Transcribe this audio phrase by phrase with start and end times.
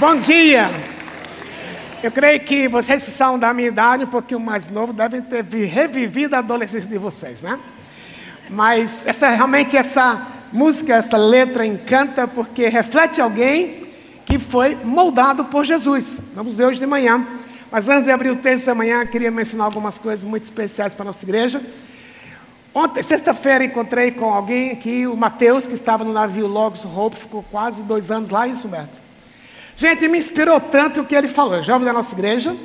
[0.00, 0.70] Bom dia!
[2.00, 6.36] Eu creio que vocês são da minha idade, um pouquinho mais novo, devem ter revivido
[6.36, 7.58] a adolescência de vocês, né?
[8.48, 13.88] Mas essa, realmente essa música, essa letra encanta porque reflete alguém
[14.24, 16.20] que foi moldado por Jesus.
[16.32, 17.26] Vamos ver hoje de manhã.
[17.68, 21.02] Mas antes de abrir o texto da manhã, queria mencionar algumas coisas muito especiais para
[21.02, 21.60] a nossa igreja.
[22.72, 27.44] Ontem, sexta-feira, encontrei com alguém aqui, o Mateus, que estava no navio Logos Hope, ficou
[27.50, 29.07] quase dois anos lá, isso, Humberto?
[29.78, 31.62] Gente, me inspirou tanto o que ele falou.
[31.62, 32.56] Jovem da nossa igreja,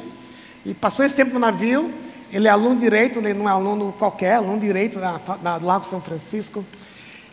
[0.66, 1.94] e passou esse tempo no navio.
[2.32, 5.86] Ele é aluno direito, ele não é aluno qualquer, aluno direito da, da, do Lago
[5.86, 6.66] São Francisco.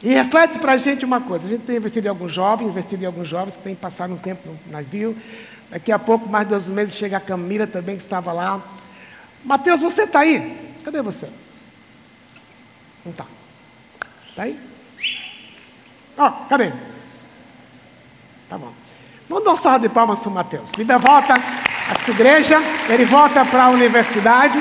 [0.02, 3.04] E reflete para a gente uma coisa: a gente tem investido em alguns jovens, investido
[3.04, 5.16] em alguns jovens que têm passado um tempo no navio.
[5.70, 8.62] Daqui a pouco, mais de dois meses, chega a Camila também, que estava lá.
[9.42, 10.74] Mateus, você está aí?
[10.84, 11.30] Cadê você?
[13.02, 13.24] Não está.
[14.28, 14.60] Está aí?
[16.18, 16.70] Ó, oh, cadê?
[18.46, 18.79] Tá bom.
[19.30, 20.72] Vamos dar um salve de palmas para o Mateus.
[20.76, 24.58] Ele volta à sua igreja, ele volta para a universidade,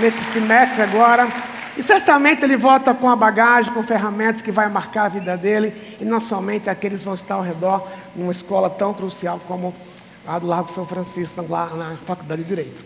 [0.00, 1.28] nesse semestre agora.
[1.76, 5.96] E certamente ele volta com a bagagem, com ferramentas que vai marcar a vida dele.
[6.00, 9.72] E não somente aqueles que vão estar ao redor numa escola tão crucial como
[10.26, 12.84] a do Largo São Francisco, lá na Faculdade de Direito.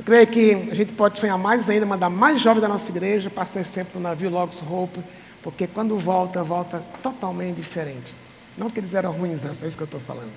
[0.00, 3.30] Eu creio que a gente pode sonhar mais ainda, mandar mais jovens da nossa igreja,
[3.30, 4.98] passar sempre no navio Logos Hope,
[5.44, 8.16] porque quando volta, volta totalmente diferente.
[8.56, 10.30] Não que eles eram ruins, não, é isso que eu estou falando.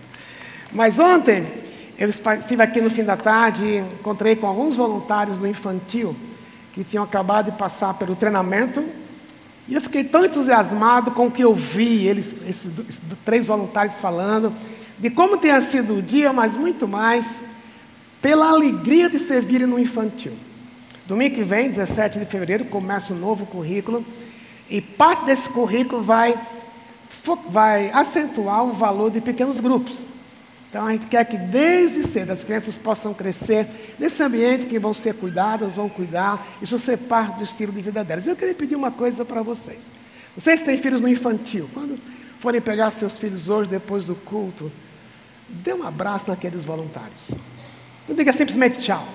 [0.71, 1.45] Mas ontem,
[1.97, 6.15] eu estive aqui no fim da tarde e encontrei com alguns voluntários do infantil
[6.73, 8.83] que tinham acabado de passar pelo treinamento.
[9.67, 13.99] E eu fiquei tão entusiasmado com o que eu vi, eles, esses, esses três voluntários
[13.99, 14.53] falando,
[14.97, 17.43] de como tenha sido o dia, mas muito mais
[18.21, 20.33] pela alegria de servirem no infantil.
[21.05, 24.05] Domingo que vem, 17 de fevereiro, começa um novo currículo,
[24.69, 26.39] e parte desse currículo vai
[27.49, 30.05] vai acentuar o valor de pequenos grupos.
[30.69, 34.91] Então a gente quer que desde cedo as crianças possam crescer nesse ambiente que vão
[34.91, 38.25] ser cuidadas, vão cuidar, isso ser parte do estilo de vida delas.
[38.25, 39.83] Eu queria pedir uma coisa para vocês.
[40.35, 41.99] Vocês têm filhos no infantil, quando
[42.39, 44.71] forem pegar seus filhos hoje, depois do culto,
[45.47, 47.31] dê um abraço naqueles voluntários.
[48.09, 49.07] Não diga simplesmente tchau.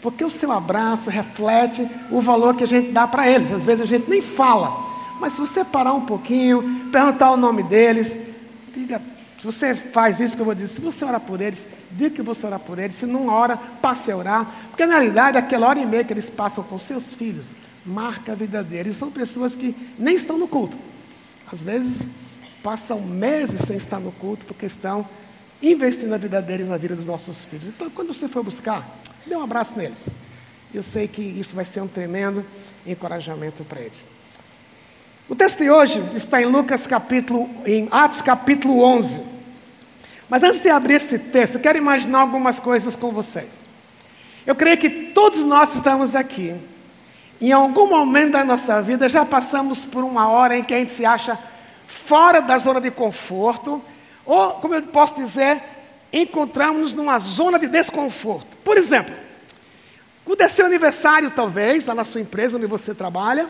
[0.00, 3.52] Porque o seu abraço reflete o valor que a gente dá para eles.
[3.52, 7.62] Às vezes a gente nem fala, mas se você parar um pouquinho, perguntar o nome
[7.62, 8.14] deles,
[8.74, 9.00] diga,
[9.38, 12.22] se você faz isso que eu vou dizer, se você orar por eles, diga que
[12.22, 15.78] você orar por eles, se não ora, passe a orar, porque na realidade aquela hora
[15.78, 17.48] e meia que eles passam com seus filhos,
[17.84, 18.96] marca a vida deles.
[18.96, 20.78] São pessoas que nem estão no culto.
[21.50, 22.08] Às vezes
[22.62, 25.06] passam meses sem estar no culto, porque estão
[25.62, 27.66] investindo a vida deles na vida dos nossos filhos.
[27.66, 30.08] Então, quando você for buscar, dê um abraço neles.
[30.72, 32.44] Eu sei que isso vai ser um tremendo
[32.86, 34.04] encorajamento para eles.
[35.26, 39.22] O texto de hoje está em Lucas capítulo, em Atos capítulo 11.
[40.28, 43.48] Mas antes de abrir esse texto, eu quero imaginar algumas coisas com vocês.
[44.46, 46.54] Eu creio que todos nós estamos aqui.
[47.40, 50.90] Em algum momento da nossa vida já passamos por uma hora em que a gente
[50.90, 51.38] se acha
[51.86, 53.82] fora da zona de conforto,
[54.26, 55.62] ou, como eu posso dizer,
[56.12, 58.58] encontramos-nos numa zona de desconforto.
[58.58, 59.14] Por exemplo,
[60.22, 63.48] quando é seu aniversário, talvez, lá na sua empresa onde você trabalha,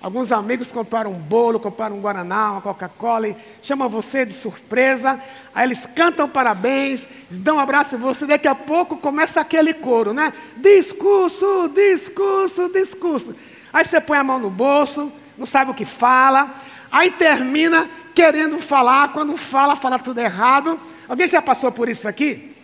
[0.00, 5.18] Alguns amigos compraram um bolo, compraram um Guaraná, uma Coca-Cola e chamam você de surpresa.
[5.54, 8.26] Aí eles cantam parabéns, dão um abraço em você.
[8.26, 10.34] Daqui a pouco começa aquele coro, né?
[10.56, 13.34] Discurso, discurso, discurso.
[13.72, 16.54] Aí você põe a mão no bolso, não sabe o que fala.
[16.92, 19.12] Aí termina querendo falar.
[19.12, 20.78] Quando fala, fala tudo errado.
[21.08, 22.54] Alguém já passou por isso aqui?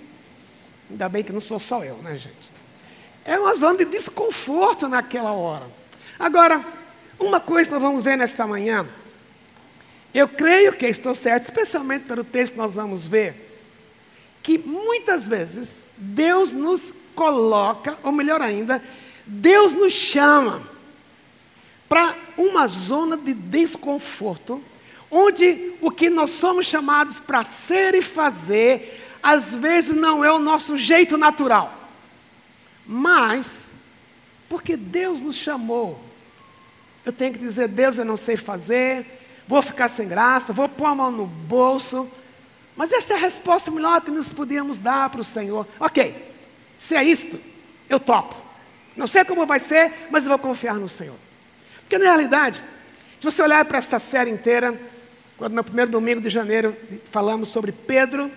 [0.91, 2.51] Ainda bem que não sou só eu, né, gente?
[3.25, 5.67] É uma zona de desconforto naquela hora.
[6.19, 6.65] Agora,
[7.21, 8.89] uma coisa nós vamos ver nesta manhã.
[10.13, 13.61] Eu creio que estou certo, especialmente pelo texto que nós vamos ver,
[14.43, 18.83] que muitas vezes Deus nos coloca, ou melhor ainda,
[19.27, 20.63] Deus nos chama
[21.89, 24.63] para uma zona de desconforto,
[25.11, 30.39] onde o que nós somos chamados para ser e fazer, às vezes não é o
[30.39, 31.89] nosso jeito natural,
[32.87, 33.67] mas
[34.49, 36.10] porque Deus nos chamou
[37.05, 39.07] eu tenho que dizer, Deus, eu não sei fazer,
[39.47, 42.09] vou ficar sem graça, vou pôr a mão no bolso.
[42.77, 45.67] Mas essa é a resposta melhor que nós podíamos dar para o Senhor.
[45.79, 46.15] Ok,
[46.77, 47.39] se é isto,
[47.89, 48.37] eu topo.
[48.97, 51.17] Não sei como vai ser, mas eu vou confiar no Senhor.
[51.81, 52.63] Porque na realidade,
[53.19, 54.79] se você olhar para esta série inteira,
[55.37, 56.77] quando no primeiro domingo de janeiro
[57.11, 58.31] falamos sobre Pedro,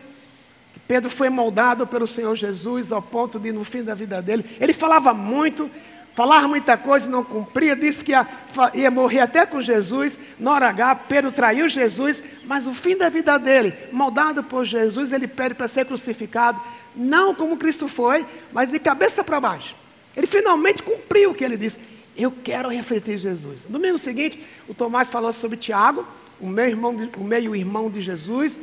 [0.88, 4.74] Pedro foi moldado pelo Senhor Jesus ao ponto de, no fim da vida dele, ele
[4.74, 5.70] falava muito,
[6.14, 8.28] falar muita coisa e não cumpria, disse que ia,
[8.74, 13.10] ia, morrer até com Jesus, na hora H, Pedro traiu Jesus, mas o fim da
[13.10, 16.62] vida dele, moldado por Jesus, ele pede para ser crucificado,
[16.96, 19.76] não como Cristo foi, mas de cabeça para baixo.
[20.16, 21.78] Ele finalmente cumpriu o que ele disse.
[22.16, 23.64] Eu quero refletir Jesus.
[23.64, 26.06] No domingo seguinte, o Tomás falou sobre Tiago,
[26.40, 28.60] o meio irmão de, o meio irmão de Jesus,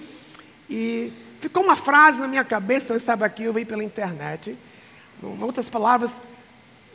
[0.68, 4.56] e ficou uma frase na minha cabeça, eu estava aqui, eu vi pela internet.
[5.20, 6.14] Em outras palavras,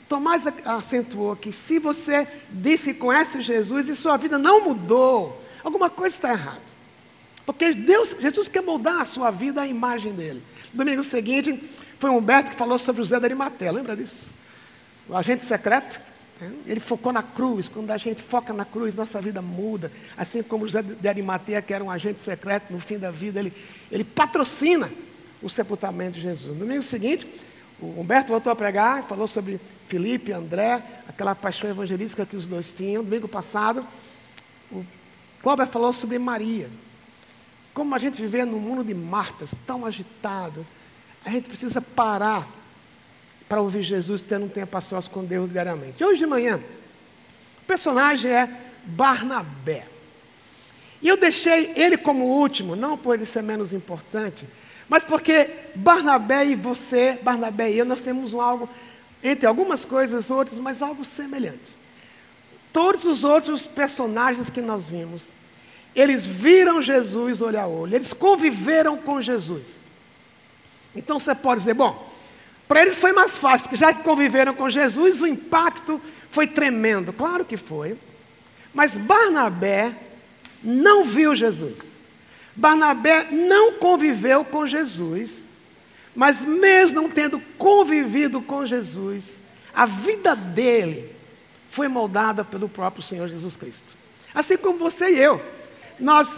[0.08, 5.90] Tomás acentuou que se você disse que conhece Jesus e sua vida não mudou, alguma
[5.90, 6.76] coisa está errada.
[7.46, 10.44] Porque Deus, Jesus quer moldar a sua vida à imagem dele.
[10.74, 11.60] No domingo seguinte,
[12.00, 14.32] foi Humberto que falou sobre José da Arimateia, lembra disso?
[15.08, 16.02] O agente secreto.
[16.40, 16.52] Né?
[16.66, 17.68] Ele focou na cruz.
[17.68, 19.92] Quando a gente foca na cruz, nossa vida muda.
[20.18, 23.54] Assim como José de Arimateia, que era um agente secreto, no fim da vida, ele,
[23.92, 24.92] ele patrocina
[25.42, 26.54] o sepultamento de Jesus.
[26.54, 27.28] No domingo seguinte,
[27.82, 32.72] o Humberto voltou a pregar, falou sobre Felipe, André, aquela paixão evangelística que os dois
[32.72, 33.04] tinham.
[33.04, 33.86] Domingo passado,
[34.72, 34.86] o
[35.42, 36.70] Cláudio falou sobre Maria.
[37.74, 40.66] Como a gente vive num mundo de Martas, tão agitado,
[41.26, 42.48] a gente precisa parar
[43.50, 46.04] para ouvir Jesus tendo um tempo a sós com Deus diariamente.
[46.04, 46.58] Hoje de manhã,
[47.62, 48.50] o personagem é
[48.86, 49.86] Barnabé.
[51.02, 54.48] E eu deixei ele como último, não por ele ser menos importante,
[54.88, 58.70] mas porque Barnabé e você, Barnabé e eu, nós temos um algo,
[59.24, 61.76] entre algumas coisas outras, mas algo semelhante.
[62.72, 65.30] Todos os outros personagens que nós vimos,
[65.96, 69.82] eles viram Jesus olho a olho, eles conviveram com Jesus.
[70.96, 72.10] Então você pode dizer, bom,
[72.68, 77.14] para eles foi mais fácil, porque já que conviveram com Jesus, o impacto foi tremendo.
[77.14, 77.98] Claro que foi.
[78.74, 79.96] Mas Barnabé
[80.64, 81.95] não viu Jesus.
[82.56, 85.46] Barnabé não conviveu com Jesus,
[86.16, 89.38] mas mesmo não tendo convivido com Jesus,
[89.74, 91.12] a vida dele
[91.70, 93.98] foi moldada pelo próprio Senhor Jesus Cristo.
[94.34, 95.42] Assim como você e eu,
[96.00, 96.34] nós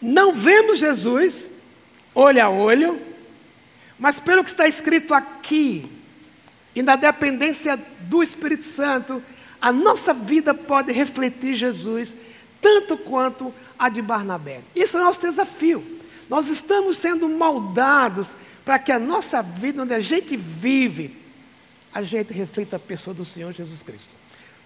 [0.00, 1.48] não vemos Jesus
[2.14, 3.00] olho a olho,
[3.98, 5.88] mas pelo que está escrito aqui,
[6.74, 9.22] e na dependência do Espírito Santo,
[9.60, 12.16] a nossa vida pode refletir Jesus
[12.60, 14.60] tanto quanto a de Barnabé.
[14.76, 15.84] Isso é nosso desafio.
[16.28, 18.30] Nós estamos sendo moldados
[18.64, 21.20] para que a nossa vida, onde a gente vive,
[21.92, 24.14] a gente reflita a pessoa do Senhor Jesus Cristo.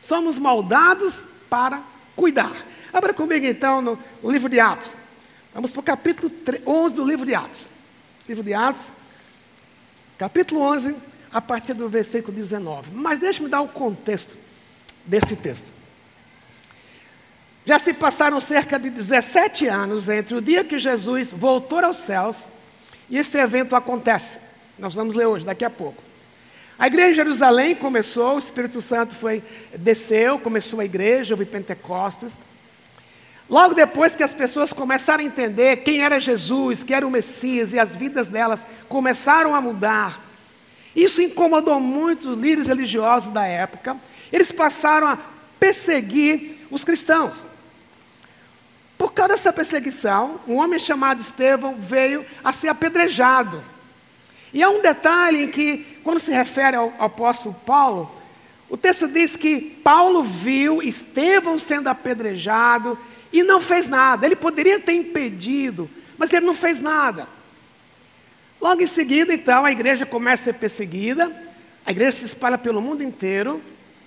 [0.03, 1.83] Somos moldados para
[2.15, 2.55] cuidar.
[2.93, 4.95] Abra comigo então no, no livro de Atos.
[5.55, 6.31] Vamos para o capítulo
[6.67, 7.71] 11 do livro de Atos.
[8.29, 8.91] Livro de Atos,
[10.19, 10.95] capítulo 11,
[11.33, 12.91] a partir do versículo 19.
[12.93, 14.37] Mas deixe-me dar o contexto
[15.07, 15.73] desse texto.
[17.67, 22.45] Já se passaram cerca de 17 anos entre o dia que Jesus voltou aos céus
[23.11, 24.39] e este evento acontece.
[24.79, 26.01] Nós vamos ler hoje, daqui a pouco.
[26.79, 29.43] A igreja em Jerusalém começou, o Espírito Santo foi,
[29.77, 32.35] desceu, começou a igreja, houve Pentecostes.
[33.51, 37.73] Logo depois que as pessoas começaram a entender quem era Jesus, que era o Messias,
[37.73, 40.25] e as vidas delas começaram a mudar,
[40.95, 43.97] isso incomodou muitos líderes religiosos da época.
[44.33, 45.19] Eles passaram a
[45.59, 47.56] perseguir os cristãos.
[48.97, 53.63] Por causa dessa perseguição, um homem chamado Estevão veio a ser apedrejado.
[54.53, 58.11] E há um detalhe em que, quando se refere ao, ao apóstolo Paulo,
[58.69, 62.99] o texto diz que Paulo viu Estevão sendo apedrejado
[63.33, 64.25] e não fez nada.
[64.25, 67.29] Ele poderia ter impedido, mas ele não fez nada.
[68.61, 71.31] Logo em seguida, então, a igreja começa a ser perseguida,
[71.85, 73.63] a igreja se espalha pelo mundo inteiro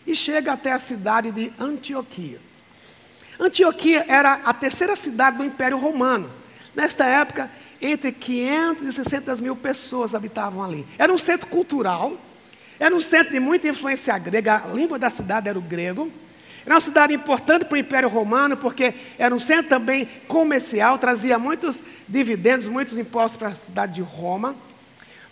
[0.06, 2.49] e chega até a cidade de Antioquia.
[3.40, 6.30] Antioquia era a terceira cidade do Império Romano.
[6.76, 7.50] Nesta época,
[7.82, 10.86] entre 500 e 600 mil pessoas habitavam ali.
[10.98, 12.18] Era um centro cultural,
[12.78, 16.12] era um centro de muita influência grega, a língua da cidade era o grego.
[16.66, 21.40] Era uma cidade importante para o Império Romano, porque era um centro também comercial, trazia
[21.40, 24.56] muitos dividendos, muitos impostos para a cidade de Roma.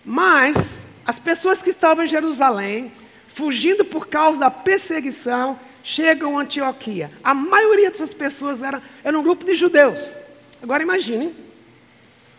[0.04, 2.92] Mas as pessoas que estavam em Jerusalém,
[3.28, 7.10] fugindo por causa da perseguição, chegam a Antioquia.
[7.24, 10.18] A maioria dessas pessoas era, era um grupo de judeus.
[10.62, 11.34] Agora imaginem,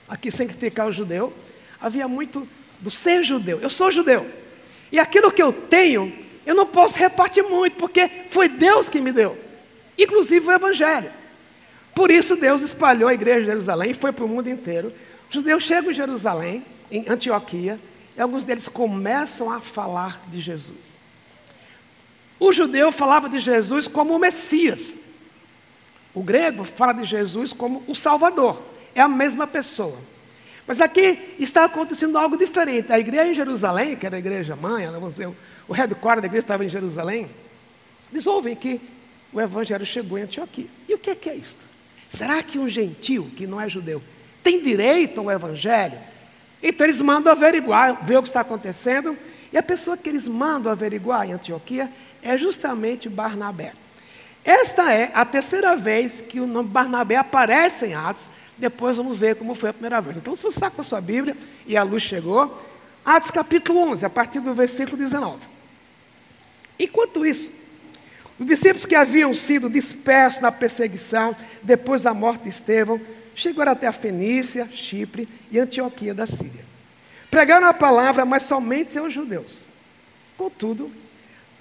[0.07, 1.33] aqui sem criticar o judeu,
[1.81, 2.47] havia muito
[2.79, 3.59] do ser judeu.
[3.63, 4.31] Eu sou judeu.
[4.93, 6.13] E aquilo que eu tenho,
[6.45, 9.39] eu não posso repartir muito, porque foi Deus que me deu.
[9.97, 11.11] Inclusive o Evangelho.
[11.95, 14.93] Por isso Deus espalhou a igreja de Jerusalém e foi para o mundo inteiro.
[15.27, 17.81] Os judeus chegam em Jerusalém, em Antioquia,
[18.15, 20.98] e alguns deles começam a falar de Jesus.
[22.41, 24.97] O judeu falava de Jesus como o Messias.
[26.15, 28.63] O grego fala de Jesus como o Salvador.
[28.95, 29.99] É a mesma pessoa.
[30.67, 32.93] Mas aqui está acontecendo algo diferente.
[32.93, 35.31] A igreja em Jerusalém, que era a igreja mãe, dizer,
[35.67, 37.29] o headquarter da igreja estava em Jerusalém,
[38.13, 38.81] eles ouvem que
[39.33, 40.67] o evangelho chegou em Antioquia.
[40.89, 41.67] E o que é, que é isto?
[42.09, 44.03] Será que um gentil que não é judeu
[44.43, 45.99] tem direito ao evangelho?
[46.63, 49.17] Então eles mandam averiguar, ver o que está acontecendo,
[49.53, 51.91] e a pessoa que eles mandam averiguar em Antioquia
[52.23, 53.73] é justamente Barnabé.
[54.45, 59.37] Esta é a terceira vez que o nome Barnabé aparece em Atos, depois vamos ver
[59.37, 60.17] como foi a primeira vez.
[60.17, 62.63] Então, se você está com a sua Bíblia e a luz chegou,
[63.05, 65.39] Atos capítulo 11, a partir do versículo 19.
[66.79, 67.51] Enquanto isso,
[68.39, 73.01] os discípulos que haviam sido dispersos na perseguição depois da morte de Estevão
[73.35, 76.65] chegaram até a Fenícia, Chipre e Antioquia da Síria.
[77.31, 79.65] Pregaram a palavra, mas somente aos judeus.
[80.37, 80.91] Contudo,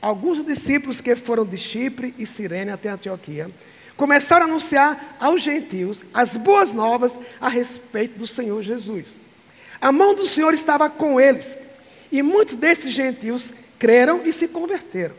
[0.02, 3.50] alguns discípulos que foram de Chipre e Cirene até Antioquia
[3.96, 9.20] começaram a anunciar aos gentios as boas novas a respeito do Senhor Jesus.
[9.82, 11.58] A mão do Senhor estava com eles,
[12.12, 15.16] e muitos desses gentios creram e se converteram.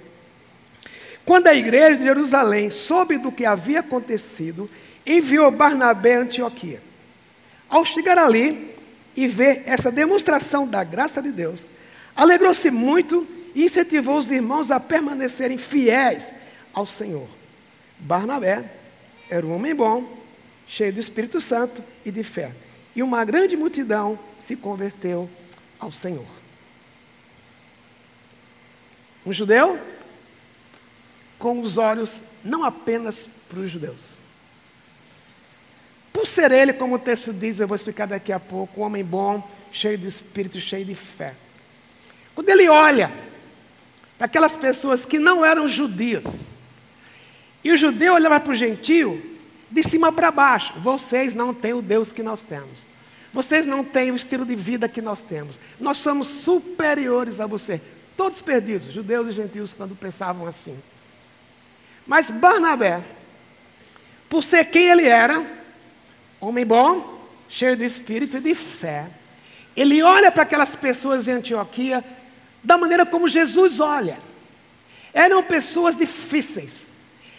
[1.25, 4.71] Quando a igreja de Jerusalém soube do que havia acontecido,
[5.05, 6.81] enviou Barnabé a Antioquia.
[7.69, 8.75] Ao chegar ali
[9.15, 11.67] e ver essa demonstração da graça de Deus,
[12.17, 16.33] alegrou-se muito incentivou os irmãos a permanecerem fiéis
[16.73, 17.29] ao Senhor.
[17.99, 18.71] Barnabé
[19.31, 20.19] era um homem bom,
[20.67, 22.53] cheio do Espírito Santo e de fé.
[22.95, 25.29] E uma grande multidão se converteu
[25.79, 26.27] ao Senhor.
[29.25, 29.79] Um judeu
[31.39, 34.19] com os olhos não apenas para os judeus.
[36.13, 39.05] Por ser ele, como o texto diz, eu vou explicar daqui a pouco, um homem
[39.05, 41.35] bom, cheio do Espírito, cheio de fé.
[42.35, 43.13] Quando ele olha
[44.19, 46.27] para aquelas pessoas que não eram judias,
[47.63, 49.23] e o judeu olhava para o gentio
[49.71, 50.73] de cima para baixo.
[50.81, 52.87] Vocês não têm o Deus que nós temos.
[53.33, 55.61] Vocês não têm o estilo de vida que nós temos.
[55.79, 57.81] Nós somos superiores a você.
[58.17, 60.79] Todos perdidos, judeus e gentios, quando pensavam assim.
[62.07, 63.03] Mas Barnabé,
[64.29, 65.45] por ser quem ele era,
[66.41, 69.07] homem bom, cheio de espírito e de fé,
[69.77, 72.03] ele olha para aquelas pessoas em Antioquia
[72.63, 74.19] da maneira como Jesus olha.
[75.13, 76.75] Eram pessoas difíceis,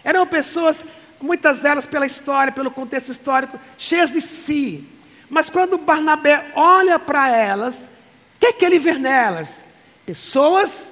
[0.04, 0.84] eram pessoas,
[1.22, 4.88] muitas delas pela história, pelo contexto histórico, cheias de si.
[5.30, 9.64] Mas quando Barnabé olha para elas, o que, é que ele vê nelas?
[10.06, 10.88] Pessoas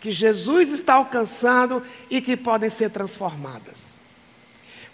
[0.00, 3.92] que Jesus está alcançando e que podem ser transformadas.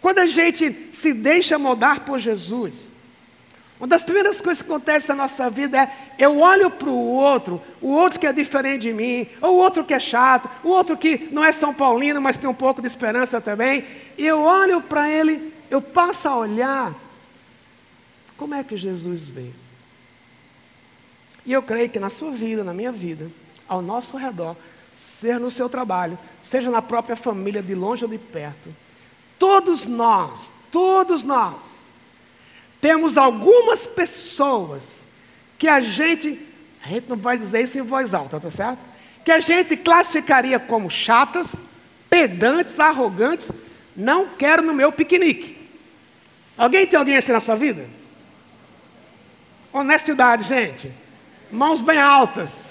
[0.00, 2.90] Quando a gente se deixa moldar por Jesus,
[3.78, 7.62] uma das primeiras coisas que acontece na nossa vida é eu olho para o outro,
[7.80, 10.97] o outro que é diferente de mim, ou o outro que é chato, o outro
[10.97, 13.85] que não é São Paulino, mas tem um pouco de esperança também,
[14.16, 16.92] e eu olho para ele, eu passo a olhar
[18.37, 19.50] como é que Jesus vê.
[21.47, 23.30] E eu creio que na sua vida, na minha vida,
[23.68, 24.56] ao nosso redor,
[24.92, 28.75] seja no seu trabalho, seja na própria família, de longe ou de perto,
[29.38, 31.77] todos nós, todos nós,
[32.80, 34.99] temos algumas pessoas
[35.58, 36.40] que a gente,
[36.85, 38.78] a gente não vai dizer isso em voz alta, tá certo?
[39.25, 41.54] Que a gente classificaria como chatas,
[42.08, 43.50] pedantes, arrogantes,
[43.97, 45.58] não quero no meu piquenique.
[46.56, 47.88] Alguém tem alguém assim na sua vida?
[49.73, 50.92] Honestidade, gente.
[51.50, 52.64] Mãos bem altas.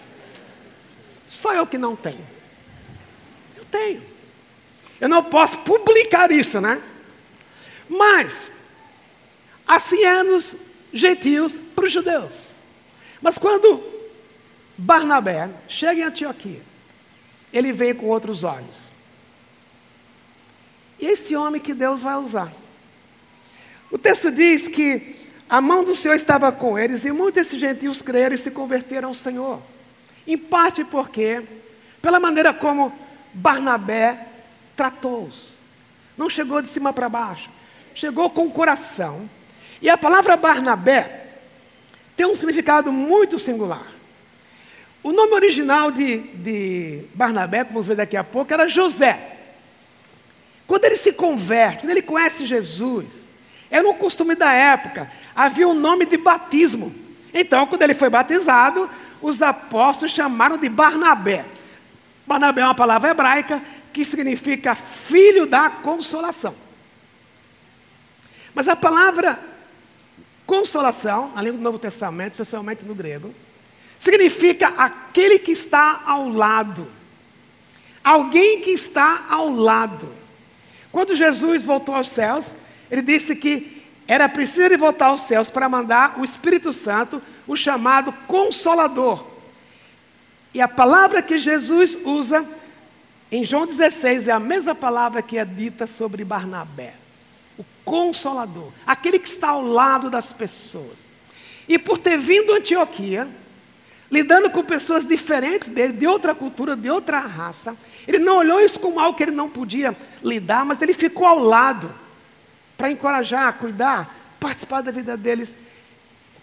[1.28, 2.26] Só eu que não tenho.
[3.56, 4.02] Eu tenho.
[5.00, 6.82] Eu não posso publicar isso, né?
[7.90, 8.52] Mas
[9.68, 10.24] Assim é
[10.94, 12.52] gentios para os judeus.
[13.22, 13.84] Mas quando
[14.78, 16.62] Barnabé chega em Antioquia,
[17.52, 18.90] ele vem com outros olhos.
[21.00, 22.52] E esse homem que Deus vai usar.
[23.92, 25.16] O texto diz que
[25.50, 29.10] a mão do Senhor estava com eles e muitos desses gentios creram e se converteram
[29.10, 29.62] ao Senhor.
[30.26, 31.44] Em parte porque,
[32.02, 32.94] pela maneira como
[33.34, 34.28] Barnabé
[34.76, 35.54] tratou-os.
[36.18, 37.50] Não chegou de cima para baixo.
[37.94, 39.30] Chegou com o coração
[39.82, 41.26] e a palavra Barnabé
[42.16, 43.86] tem um significado muito singular.
[45.04, 49.38] O nome original de, de Barnabé, como vamos ver daqui a pouco, era José.
[50.66, 53.28] Quando ele se converte, quando ele conhece Jesus,
[53.70, 56.94] era um costume da época, havia um nome de batismo.
[57.34, 58.90] Então, quando ele foi batizado,
[59.22, 61.46] os apóstolos chamaram de Barnabé.
[62.26, 63.62] Barnabé é uma palavra hebraica
[63.94, 66.54] que significa filho da consolação.
[68.54, 69.40] Mas a palavra
[70.48, 73.36] Consolação, na língua do Novo Testamento, especialmente no grego,
[74.00, 76.88] significa aquele que está ao lado.
[78.02, 80.10] Alguém que está ao lado.
[80.90, 82.56] Quando Jesus voltou aos céus,
[82.90, 87.58] ele disse que era preciso ele voltar aos céus para mandar o Espírito Santo, o
[87.58, 89.26] chamado Consolador.
[90.54, 92.48] E a palavra que Jesus usa
[93.30, 96.94] em João 16 é a mesma palavra que é dita sobre Barnabé.
[97.58, 101.08] O Consolador, aquele que está ao lado das pessoas.
[101.68, 103.28] E por ter vindo a Antioquia,
[104.10, 107.76] lidando com pessoas diferentes dele, de outra cultura, de outra raça,
[108.08, 111.40] ele não olhou isso como algo que ele não podia lidar, mas ele ficou ao
[111.40, 111.94] lado
[112.78, 115.54] para encorajar, cuidar, participar da vida deles.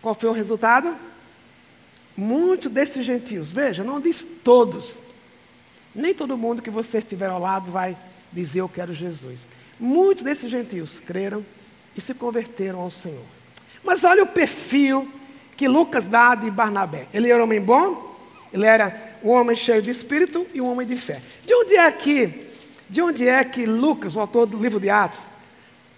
[0.02, 0.94] Qual foi o resultado?
[2.16, 5.00] Muitos desses gentios, veja, não diz todos,
[5.94, 7.96] nem todo mundo que você estiver ao lado vai
[8.32, 9.40] dizer eu quero Jesus.
[9.78, 11.44] Muitos desses gentios creram
[11.96, 13.24] e se converteram ao Senhor.
[13.82, 15.08] Mas olha o perfil
[15.56, 17.06] que Lucas dá de Barnabé.
[17.12, 18.16] Ele era um homem bom,
[18.52, 21.20] ele era um homem cheio de espírito e um homem de fé.
[21.44, 22.48] De onde é que,
[22.88, 25.20] de onde é que Lucas, o autor do livro de Atos,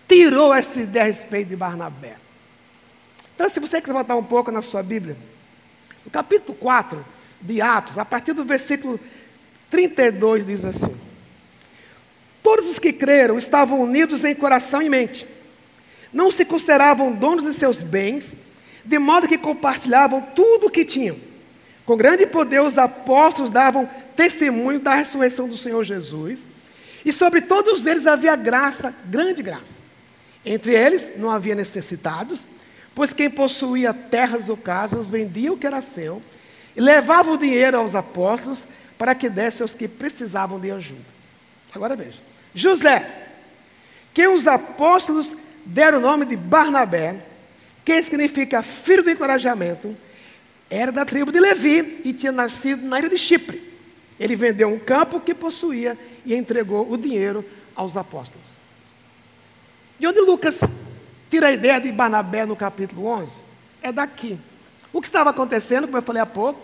[0.08, 2.16] tirou essa ideia a respeito de Barnabé?
[3.34, 5.16] Então, se você quer voltar um pouco na sua Bíblia,
[6.04, 7.04] no capítulo 4
[7.40, 8.98] de Atos, a partir do versículo
[9.70, 10.96] 32, diz assim:
[12.46, 15.26] Todos os que creram estavam unidos em coração e mente,
[16.12, 18.32] não se consideravam donos de seus bens,
[18.84, 21.16] de modo que compartilhavam tudo o que tinham.
[21.84, 26.46] Com grande poder, os apóstolos davam testemunho da ressurreição do Senhor Jesus,
[27.04, 29.74] e sobre todos eles havia graça, grande graça.
[30.44, 32.46] Entre eles não havia necessitados,
[32.94, 36.22] pois quem possuía terras ou casas vendia o que era seu
[36.76, 41.16] e levava o dinheiro aos apóstolos para que desse aos que precisavam de ajuda.
[41.74, 43.06] Agora veja: José,
[44.14, 47.16] que os apóstolos deram o nome de Barnabé,
[47.84, 49.94] que significa filho do encorajamento,
[50.70, 53.62] era da tribo de Levi e tinha nascido na ilha de Chipre.
[54.18, 57.44] Ele vendeu um campo que possuía e entregou o dinheiro
[57.74, 58.58] aos apóstolos.
[59.98, 60.60] De onde Lucas
[61.30, 63.44] tira a ideia de Barnabé no capítulo 11?
[63.82, 64.38] É daqui.
[64.94, 66.58] O que estava acontecendo, como eu falei há pouco,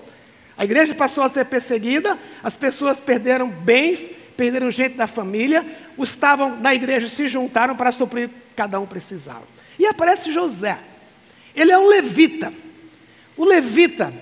[0.56, 5.64] a igreja passou a ser perseguida, as pessoas perderam bens, perderam gente da família,
[5.96, 9.42] os estavam na igreja se juntaram para suprir cada um precisava.
[9.78, 10.78] E aparece José.
[11.54, 12.52] Ele é um levita.
[13.36, 14.12] O levita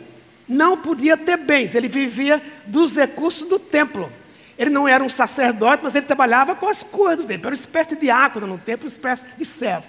[0.49, 4.11] não podia ter bens, ele vivia dos recursos do templo.
[4.58, 7.47] Ele não era um sacerdote, mas ele trabalhava com as coisas do templo.
[7.47, 9.87] Era uma espécie de diácono no templo, uma espécie de servo.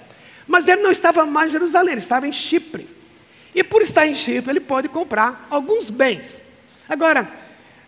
[0.47, 2.87] Mas ele não estava mais em Jerusalém, ele estava em Chipre.
[3.53, 6.41] E por estar em Chipre, ele pode comprar alguns bens.
[6.87, 7.29] Agora,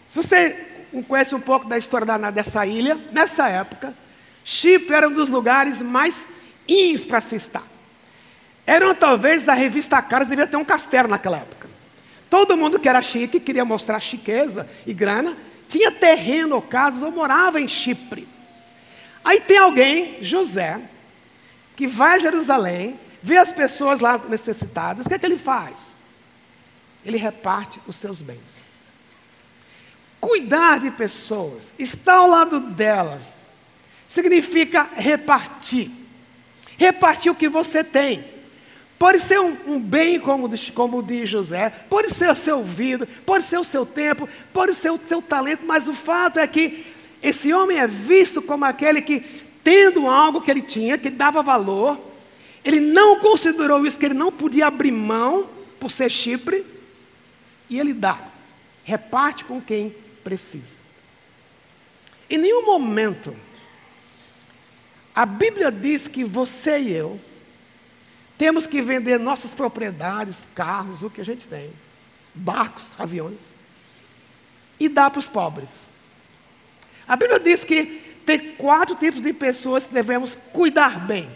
[0.08, 0.58] se você
[1.02, 3.96] conhece um pouco da história da, dessa ilha, nessa época,
[4.44, 6.26] Chipre era um dos lugares mais
[6.68, 7.64] ins para se estar.
[8.66, 11.70] Eram talvez a revista Caras devia ter um castelo naquela época.
[12.30, 17.12] Todo mundo que era chique, queria mostrar chiqueza e grana, tinha terreno ou casa ou
[17.12, 18.28] morava em Chipre.
[19.24, 20.80] Aí tem alguém, José,
[21.76, 25.96] que vai a Jerusalém, vê as pessoas lá necessitadas, o que é que ele faz?
[27.06, 28.64] Ele reparte os seus bens.
[30.44, 33.24] Cuidar de pessoas, estar ao lado delas,
[34.10, 35.90] significa repartir.
[36.78, 38.26] Repartir o que você tem.
[39.00, 43.46] Pode ser um, um bem, como, como diz José, pode ser o seu vida, pode
[43.46, 46.86] ser o seu tempo, pode ser o seu talento, mas o fato é que
[47.22, 49.22] esse homem é visto como aquele que,
[49.64, 51.98] tendo algo que ele tinha, que dava valor,
[52.66, 55.48] ele não considerou isso, que ele não podia abrir mão
[55.80, 56.66] por ser Chipre,
[57.70, 58.20] e ele dá,
[58.84, 60.84] reparte com quem precisa.
[62.30, 63.36] Em nenhum momento,
[65.14, 67.20] a Bíblia diz que você e eu,
[68.38, 71.72] temos que vender nossas propriedades, carros, o que a gente tem,
[72.34, 73.54] barcos, aviões,
[74.80, 75.88] e dar para os pobres.
[77.08, 81.30] A Bíblia diz que tem quatro tipos de pessoas que devemos cuidar bem: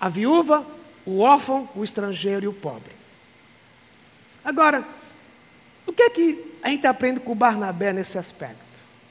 [0.00, 0.66] a viúva,
[1.04, 2.94] o órfão, o estrangeiro e o pobre.
[4.44, 4.86] Agora,
[5.86, 8.56] o que é que a gente aprende com Barnabé nesse aspecto?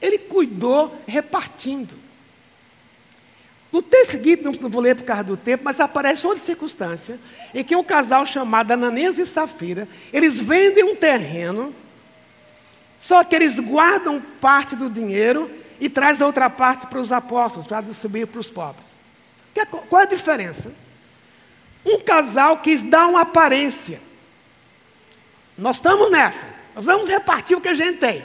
[0.00, 1.96] Ele cuidou repartindo.
[3.72, 7.18] No texto seguinte, não vou ler por causa do tempo, mas aparece outra circunstância
[7.54, 11.74] em que um casal chamado Ananias e Safira, eles vendem um terreno,
[12.98, 17.66] só que eles guardam parte do dinheiro e trazem a outra parte para os apóstolos,
[17.66, 18.86] para distribuir para os pobres.
[19.88, 20.70] Qual é a diferença?
[21.86, 24.04] Um casal quis dar uma aparência.
[25.56, 26.46] Nós estamos nessa.
[26.74, 28.24] Nós vamos repartir o que a gente tem.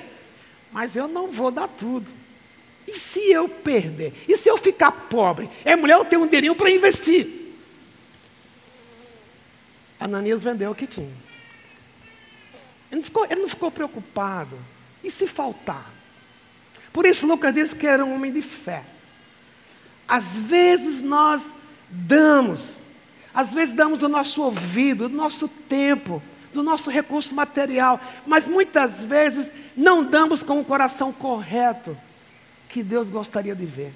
[0.72, 2.12] Mas eu não vou dar tudo.
[2.88, 4.14] E se eu perder?
[4.28, 5.50] E se eu ficar pobre?
[5.64, 7.28] É mulher, eu tenho um dinheirinho para investir.
[10.00, 11.14] Ananias vendeu o que tinha.
[12.92, 14.58] Ele não, ficou, ele não ficou preocupado.
[15.04, 15.90] E se faltar?
[16.92, 18.84] Por isso Lucas diz que era um homem de fé.
[20.08, 21.54] Às vezes nós
[21.90, 22.82] damos,
[23.34, 26.22] Às vezes damos o nosso ouvido, o nosso tempo,
[26.54, 31.98] do nosso recurso material, mas muitas vezes não damos com o coração correto
[32.68, 33.94] que Deus gostaria de ver.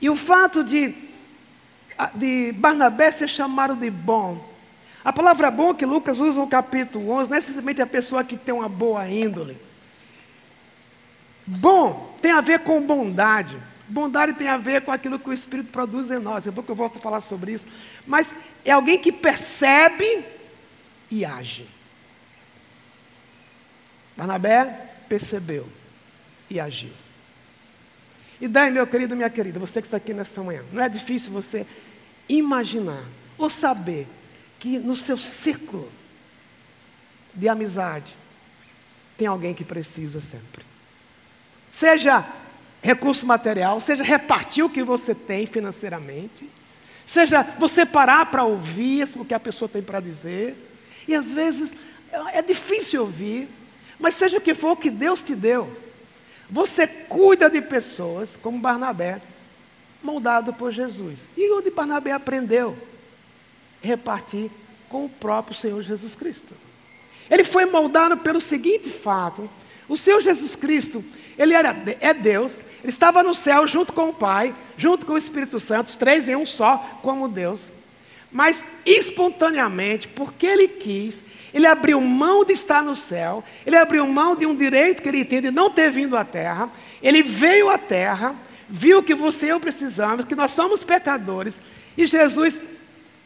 [0.00, 0.94] E o fato de,
[2.14, 4.52] de Barnabé ser chamado de bom,
[5.04, 8.36] a palavra bom que Lucas usa no capítulo 11 não é simplesmente a pessoa que
[8.36, 9.58] tem uma boa índole.
[11.46, 13.58] Bom tem a ver com bondade.
[13.86, 16.44] Bondade tem a ver com aquilo que o Espírito produz em nós.
[16.44, 17.66] Depois que eu volto a falar sobre isso.
[18.06, 18.26] Mas
[18.64, 20.24] é alguém que percebe
[21.14, 21.68] e age.
[24.16, 25.68] Barnabé percebeu
[26.50, 26.92] e agiu.
[28.40, 31.30] E daí, meu querido, minha querida, você que está aqui nesta manhã, não é difícil
[31.30, 31.64] você
[32.28, 33.04] imaginar
[33.38, 34.08] ou saber
[34.58, 35.90] que no seu círculo
[37.32, 38.16] de amizade
[39.16, 40.64] tem alguém que precisa sempre.
[41.70, 42.26] Seja
[42.82, 46.48] recurso material, seja repartir o que você tem financeiramente,
[47.06, 50.73] seja você parar para ouvir o que a pessoa tem para dizer,
[51.06, 51.70] e às vezes
[52.32, 53.48] é difícil ouvir,
[53.98, 55.70] mas seja o que for que Deus te deu,
[56.50, 59.20] você cuida de pessoas como Barnabé,
[60.02, 61.24] moldado por Jesus.
[61.36, 62.76] E onde Barnabé aprendeu?
[63.82, 64.50] Repartir
[64.88, 66.54] com o próprio Senhor Jesus Cristo.
[67.30, 69.48] Ele foi moldado pelo seguinte fato:
[69.88, 71.04] o Senhor Jesus Cristo,
[71.38, 75.18] ele era, é Deus, ele estava no céu junto com o Pai, junto com o
[75.18, 77.72] Espírito Santo, três em um só, como Deus.
[78.34, 81.22] Mas espontaneamente, porque ele quis,
[81.54, 85.24] ele abriu mão de estar no céu, ele abriu mão de um direito que ele
[85.24, 86.68] tinha de não ter vindo à terra,
[87.00, 88.34] ele veio à terra,
[88.68, 91.56] viu que você e eu precisamos, que nós somos pecadores,
[91.96, 92.58] e Jesus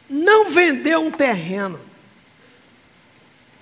[0.07, 1.79] não vendeu um terreno.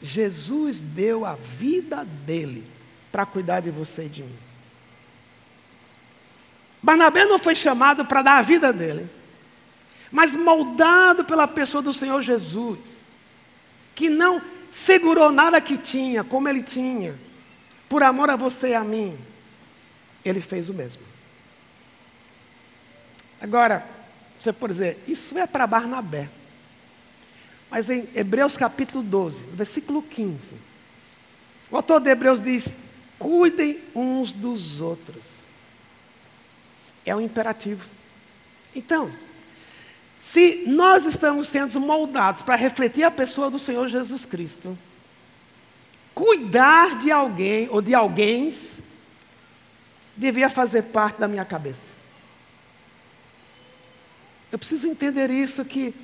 [0.01, 2.65] Jesus deu a vida dele
[3.10, 4.38] para cuidar de você e de mim.
[6.83, 9.10] Barnabé não foi chamado para dar a vida dele
[10.11, 12.79] mas moldado pela pessoa do Senhor Jesus,
[13.93, 14.41] que não
[14.71, 17.15] segurou nada que tinha, como ele tinha,
[17.89, 19.17] por amor a você e a mim,
[20.23, 21.01] ele fez o mesmo.
[23.39, 23.85] Agora,
[24.39, 26.29] você pode dizer, isso é para Barnabé.
[27.69, 30.55] Mas em Hebreus capítulo 12, versículo 15,
[31.69, 32.69] o autor de Hebreus diz:
[33.19, 35.37] cuidem uns dos outros.
[37.05, 37.87] É um imperativo.
[38.75, 39.11] Então,
[40.27, 44.77] se nós estamos sendo moldados para refletir a pessoa do Senhor Jesus Cristo,
[46.13, 48.53] cuidar de alguém ou de alguém
[50.17, 51.93] devia fazer parte da minha cabeça.
[54.51, 55.95] Eu preciso entender isso que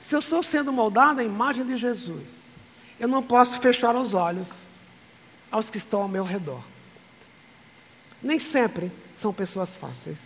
[0.00, 2.48] se eu estou sendo moldado à imagem de Jesus,
[2.98, 4.48] eu não posso fechar os olhos
[5.50, 6.62] aos que estão ao meu redor.
[8.22, 10.20] Nem sempre são pessoas fáceis,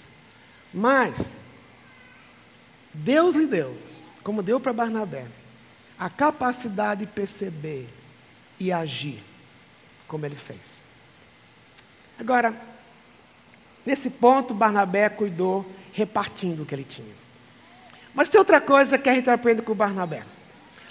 [0.72, 1.40] mas
[2.92, 3.76] Deus lhe deu,
[4.22, 5.26] como deu para Barnabé,
[5.98, 7.86] a capacidade de perceber
[8.58, 9.22] e agir
[10.06, 10.82] como ele fez.
[12.18, 12.54] Agora,
[13.84, 17.14] nesse ponto, Barnabé cuidou repartindo o que ele tinha.
[18.14, 20.22] Mas tem outra coisa que a gente aprende com Barnabé.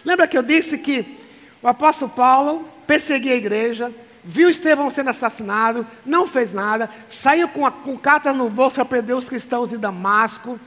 [0.03, 1.19] Lembra que eu disse que
[1.61, 7.65] o apóstolo Paulo perseguia a igreja, viu Estevão sendo assassinado, não fez nada, saiu com,
[7.65, 10.59] a, com cartas no bolso para prender os cristãos de Damasco,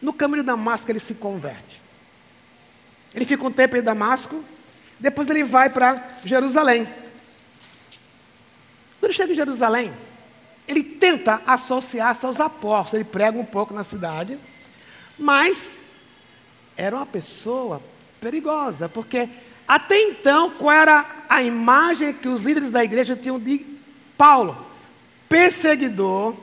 [0.00, 1.80] no caminho de Damasco ele se converte.
[3.14, 4.44] Ele fica um tempo em Damasco,
[4.98, 6.88] depois ele vai para Jerusalém.
[9.00, 9.92] Quando chega em Jerusalém,
[10.66, 14.38] ele tenta associar-se aos apóstolos, ele prega um pouco na cidade,
[15.18, 15.78] mas
[16.76, 17.82] era uma pessoa
[18.20, 19.28] perigosa, porque
[19.66, 23.66] até então, qual era a imagem que os líderes da igreja tinham de
[24.16, 24.66] Paulo?
[25.28, 26.34] Perseguidor,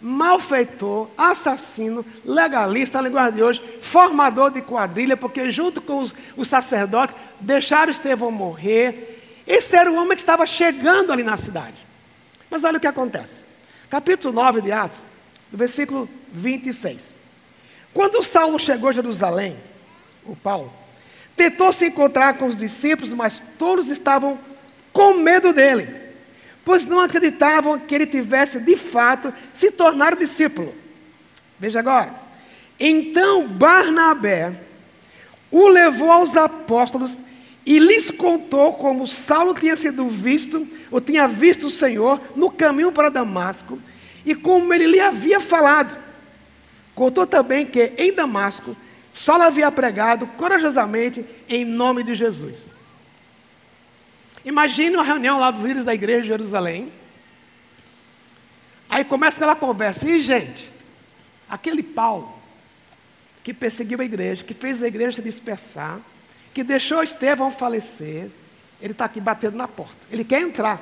[0.00, 6.48] malfeitor, assassino, legalista, na linguagem de hoje, formador de quadrilha, porque junto com os, os
[6.48, 9.42] sacerdotes deixaram Estevão morrer.
[9.46, 11.86] Esse era o homem que estava chegando ali na cidade.
[12.50, 13.44] Mas olha o que acontece.
[13.88, 15.04] Capítulo 9 de Atos,
[15.50, 17.12] versículo 26.
[17.92, 19.56] Quando Saulo chegou a Jerusalém,
[20.24, 20.72] o Paulo,
[21.36, 24.38] tentou se encontrar com os discípulos, mas todos estavam
[24.92, 26.03] com medo dele
[26.64, 30.74] pois não acreditavam que ele tivesse de fato se tornado discípulo.
[31.58, 32.14] Veja agora.
[32.78, 34.52] Então Barnabé
[35.50, 37.16] o levou aos apóstolos
[37.64, 42.92] e lhes contou como Saulo tinha sido visto, ou tinha visto o Senhor no caminho
[42.92, 43.78] para Damasco,
[44.26, 45.96] e como ele lhe havia falado.
[46.94, 48.76] Contou também que em Damasco
[49.12, 52.68] Saulo havia pregado corajosamente em nome de Jesus.
[54.44, 56.92] Imagine uma reunião lá dos líderes da igreja de Jerusalém.
[58.88, 60.08] Aí começa aquela conversa.
[60.08, 60.70] E, gente,
[61.48, 62.32] aquele Paulo,
[63.42, 66.00] que perseguiu a igreja, que fez a igreja se dispersar,
[66.52, 68.30] que deixou Estevão falecer,
[68.80, 69.96] ele está aqui batendo na porta.
[70.10, 70.80] Ele quer entrar.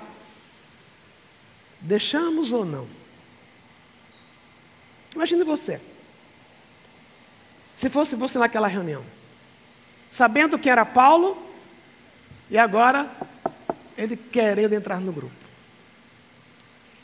[1.81, 2.87] Deixamos ou não?
[5.15, 5.81] Imagine você.
[7.77, 9.05] Se fosse você naquela reunião,
[10.11, 11.37] sabendo que era Paulo,
[12.51, 13.11] e agora
[13.97, 15.43] ele querendo entrar no grupo.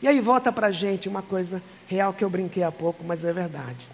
[0.00, 3.24] E aí volta para a gente uma coisa real que eu brinquei há pouco, mas
[3.24, 3.88] é verdade.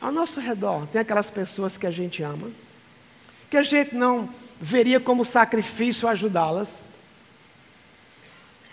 [0.00, 2.50] Ao nosso redor tem aquelas pessoas que a gente ama,
[3.50, 4.28] que a gente não
[4.60, 6.82] veria como sacrifício ajudá-las.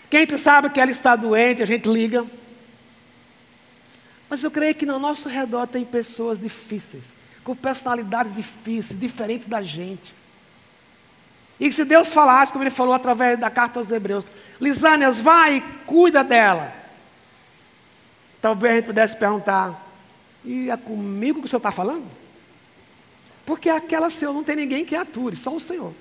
[0.08, 2.26] Quem sabe que ela está doente, a gente liga.
[4.28, 7.04] Mas eu creio que no nosso redor tem pessoas difíceis,
[7.44, 10.14] com personalidades difíceis, diferentes da gente.
[11.60, 14.26] E se Deus falasse, como Ele falou através da carta aos Hebreus,
[14.58, 16.72] Lisânias, vai cuida dela.
[18.40, 19.86] Talvez a gente pudesse perguntar,
[20.42, 22.10] e é comigo que o Senhor está falando?
[23.44, 25.92] Porque aquela Senhor não tem ninguém que ature, só o Senhor.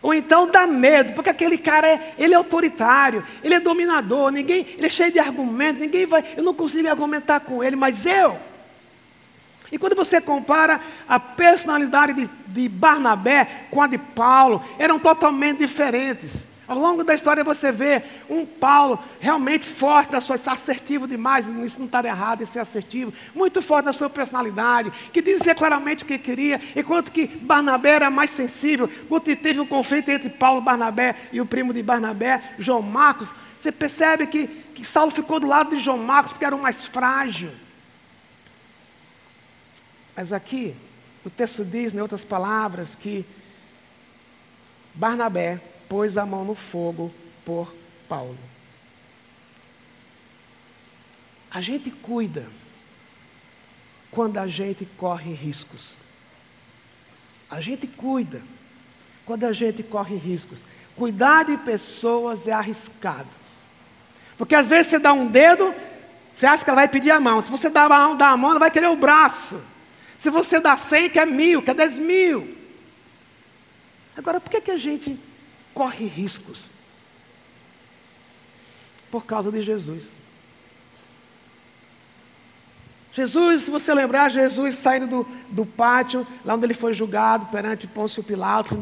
[0.00, 4.66] Ou então dá medo, porque aquele cara é, ele é autoritário, ele é dominador, ninguém,
[4.78, 8.38] ele é cheio de argumentos, ninguém vai, eu não consigo argumentar com ele, mas eu.
[9.70, 15.58] E quando você compara a personalidade de, de Barnabé com a de Paulo, eram totalmente
[15.58, 16.46] diferentes.
[16.68, 21.78] Ao longo da história você vê um Paulo realmente forte na sua, assertivo demais, isso
[21.78, 26.06] não está errado em ser assertivo, muito forte na sua personalidade, que dizia claramente o
[26.06, 31.14] que queria, enquanto que Barnabé era mais sensível, quando teve um conflito entre Paulo, Barnabé
[31.32, 35.70] e o primo de Barnabé, João Marcos, você percebe que, que Saulo ficou do lado
[35.70, 37.50] de João Marcos porque era o mais frágil.
[40.16, 40.74] Mas aqui,
[41.24, 43.26] o texto diz, em outras palavras, que
[44.94, 47.12] Barnabé pôs a mão no fogo
[47.44, 47.72] por
[48.08, 48.38] Paulo.
[51.50, 52.46] A gente cuida
[54.10, 55.96] quando a gente corre riscos.
[57.50, 58.42] A gente cuida
[59.26, 60.64] quando a gente corre riscos.
[60.96, 63.28] Cuidar de pessoas é arriscado.
[64.38, 65.74] Porque às vezes você dá um dedo,
[66.34, 67.40] você acha que ela vai pedir a mão.
[67.40, 69.60] Se você dá a mão, dá a mão ela vai querer o braço.
[70.18, 72.56] Se você dá cem, quer mil, quer dez mil.
[74.16, 75.18] Agora, por que, que a gente
[75.76, 76.70] corre riscos.
[79.10, 80.12] Por causa de Jesus.
[83.12, 87.86] Jesus, se você lembrar, Jesus saindo do, do pátio, lá onde ele foi julgado perante
[87.86, 88.72] Pôncio Pilatos,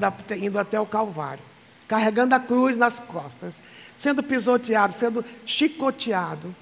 [0.41, 1.43] indo até o Calvário,
[1.89, 3.57] carregando a cruz nas costas,
[3.99, 6.55] sendo pisoteado, sendo chicoteado.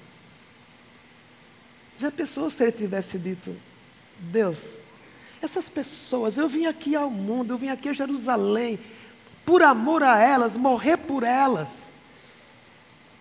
[1.99, 3.55] Já pensou se ele tivesse dito,
[4.19, 4.77] Deus,
[5.41, 8.79] essas pessoas, eu vim aqui ao mundo, eu vim aqui a Jerusalém,
[9.45, 11.69] por amor a elas, morrer por elas.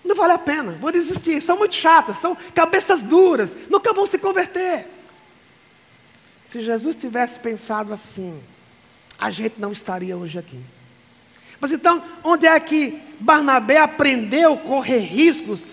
[0.05, 1.43] Não vale a pena, vou desistir.
[1.43, 4.87] São muito chatas, são cabeças duras, nunca vão se converter.
[6.49, 8.41] Se Jesus tivesse pensado assim,
[9.19, 10.61] a gente não estaria hoje aqui.
[11.61, 15.65] Mas então, onde é que Barnabé aprendeu a correr riscos?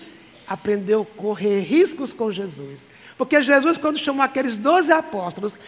[0.46, 2.86] Aprendeu a correr riscos com Jesus.
[3.20, 5.58] Porque Jesus, quando chamou aqueles doze apóstolos,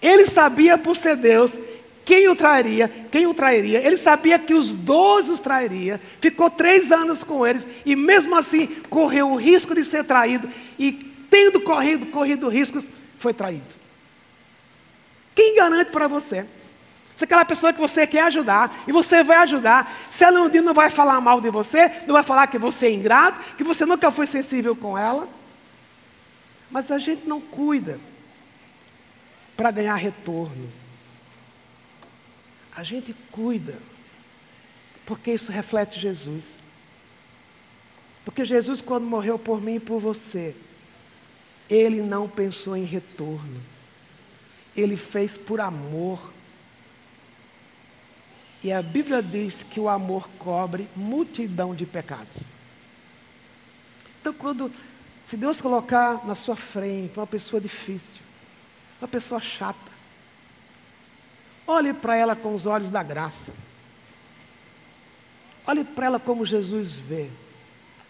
[0.00, 1.54] ele sabia por ser Deus
[2.06, 2.90] quem o trairia?
[3.10, 3.86] Quem o trairia?
[3.86, 8.66] Ele sabia que os doze os trairia, ficou três anos com eles e mesmo assim
[8.88, 10.48] correu o risco de ser traído
[10.78, 10.90] e
[11.28, 13.74] tendo corrido, corrido riscos, foi traído.
[15.34, 16.46] Quem garante para você?
[17.14, 20.62] Se aquela pessoa que você quer ajudar, e você vai ajudar, se ela um dia
[20.62, 23.84] não vai falar mal de você, não vai falar que você é ingrato, que você
[23.84, 25.28] nunca foi sensível com ela,
[26.72, 28.00] mas a gente não cuida
[29.54, 30.68] para ganhar retorno.
[32.74, 33.78] A gente cuida,
[35.04, 36.54] porque isso reflete Jesus.
[38.24, 40.56] Porque Jesus, quando morreu por mim e por você,
[41.68, 43.60] ele não pensou em retorno,
[44.74, 46.32] ele fez por amor.
[48.64, 52.44] E a Bíblia diz que o amor cobre multidão de pecados.
[54.20, 54.72] Então, quando,
[55.24, 58.20] se Deus colocar na sua frente uma pessoa difícil,
[59.00, 59.92] uma pessoa chata,
[61.66, 63.52] Olhe para ela com os olhos da graça.
[65.66, 67.30] Olhe para ela como Jesus vê.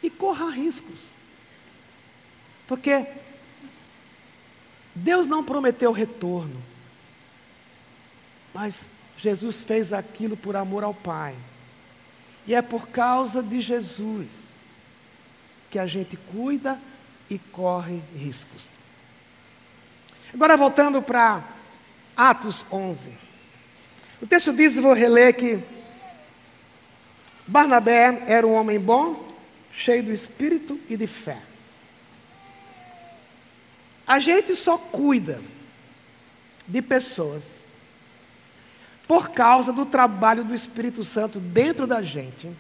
[0.03, 1.13] E corra riscos.
[2.67, 3.07] Porque
[4.95, 6.63] Deus não prometeu retorno.
[8.55, 11.37] Mas Jesus fez aquilo por amor ao Pai.
[12.47, 14.51] E é por causa de Jesus
[15.71, 16.81] que a gente cuida
[17.33, 18.75] e corre riscos.
[20.35, 21.43] Agora voltando para
[22.15, 23.11] Atos 11.
[24.21, 25.59] O texto diz, vou reler que
[27.47, 29.27] Barnabé era um homem bom,
[29.73, 31.41] cheio do espírito e de fé.
[34.07, 35.41] A gente só cuida
[36.69, 37.45] de pessoas
[39.09, 42.51] por causa do trabalho do Espírito Santo dentro da gente.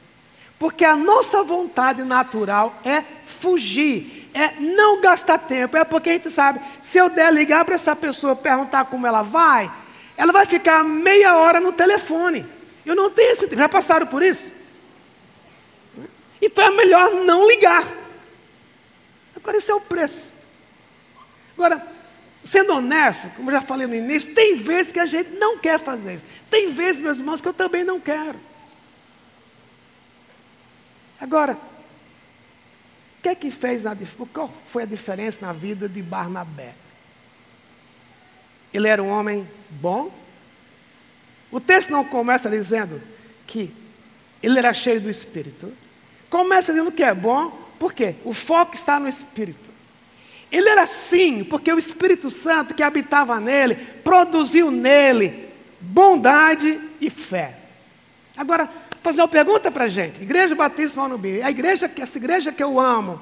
[0.58, 5.76] Porque a nossa vontade natural é fugir, é não gastar tempo.
[5.76, 9.22] É porque a gente sabe, se eu der ligar para essa pessoa perguntar como ela
[9.22, 9.70] vai,
[10.16, 12.46] ela vai ficar meia hora no telefone.
[12.84, 13.56] Eu não tenho esse tempo.
[13.56, 14.50] Já passaram por isso?
[16.40, 17.86] Então é melhor não ligar.
[19.36, 20.30] Agora, esse é o preço.
[21.54, 21.86] Agora,
[22.44, 25.78] sendo honesto, como eu já falei no início, tem vezes que a gente não quer
[25.78, 26.24] fazer isso.
[26.50, 28.38] Tem vezes, meus irmãos, que eu também não quero.
[31.20, 31.56] Agora,
[33.22, 33.96] que é que fez na,
[34.32, 36.74] qual foi a diferença na vida de Barnabé?
[38.74, 40.12] Ele era um homem bom.
[41.50, 43.00] O texto não começa dizendo
[43.46, 43.72] que
[44.42, 45.72] ele era cheio do Espírito.
[46.28, 48.16] Começa dizendo que é bom, por quê?
[48.24, 49.70] O foco está no Espírito.
[50.50, 55.48] Ele era assim, porque o Espírito Santo que habitava nele produziu nele
[55.80, 57.58] bondade e fé.
[58.36, 58.68] Agora,
[59.02, 60.22] fazer uma pergunta para a gente.
[60.22, 63.20] Igreja Batista Manubi, a igreja, essa igreja que eu amo,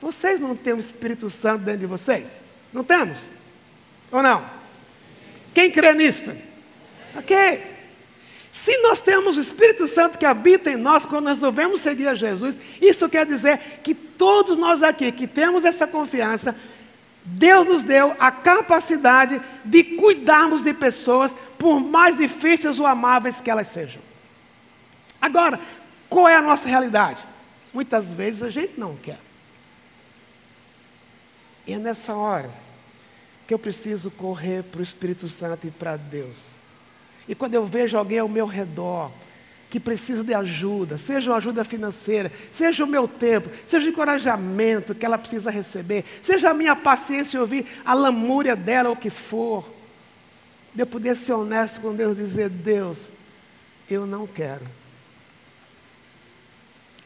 [0.00, 2.30] vocês não têm o Espírito Santo dentro de vocês?
[2.72, 3.18] Não temos?
[4.10, 4.44] Ou não?
[5.52, 6.32] Quem crê nisto?
[7.14, 7.70] Ok.
[8.52, 12.58] Se nós temos o Espírito Santo que habita em nós quando resolvemos seguir a Jesus,
[12.80, 16.56] isso quer dizer que todos nós aqui que temos essa confiança,
[17.24, 23.50] Deus nos deu a capacidade de cuidarmos de pessoas, por mais difíceis ou amáveis que
[23.50, 24.00] elas sejam.
[25.20, 25.60] Agora,
[26.08, 27.22] qual é a nossa realidade?
[27.70, 29.18] Muitas vezes a gente não quer.
[31.66, 32.50] E é nessa hora
[33.46, 36.38] que eu preciso correr para o Espírito Santo e para Deus.
[37.28, 39.12] E quando eu vejo alguém ao meu redor
[39.68, 44.94] que precisa de ajuda, seja uma ajuda financeira, seja o meu tempo, seja o encorajamento
[44.94, 49.79] que ela precisa receber, seja a minha paciência ouvir a lamúria dela, o que for,
[50.74, 53.10] de eu poder ser honesto com Deus e dizer: Deus,
[53.88, 54.64] eu não quero,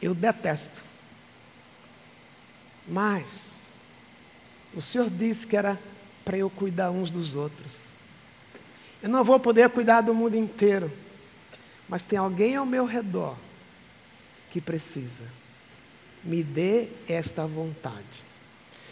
[0.01, 0.83] eu detesto,
[2.87, 3.51] mas
[4.73, 5.79] o Senhor disse que era
[6.23, 7.85] para eu cuidar uns dos outros.
[9.01, 10.91] Eu não vou poder cuidar do mundo inteiro,
[11.87, 13.35] mas tem alguém ao meu redor
[14.51, 15.23] que precisa.
[16.23, 18.25] Me dê esta vontade.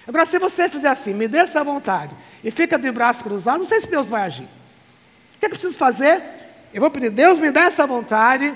[0.07, 3.65] Agora, se você fizer assim, me dê essa vontade e fica de braço cruzado, não
[3.65, 4.47] sei se Deus vai agir.
[5.43, 6.23] Que, eu preciso fazer?
[6.73, 8.53] Eu vou pedir, Deus me dê essa vontade,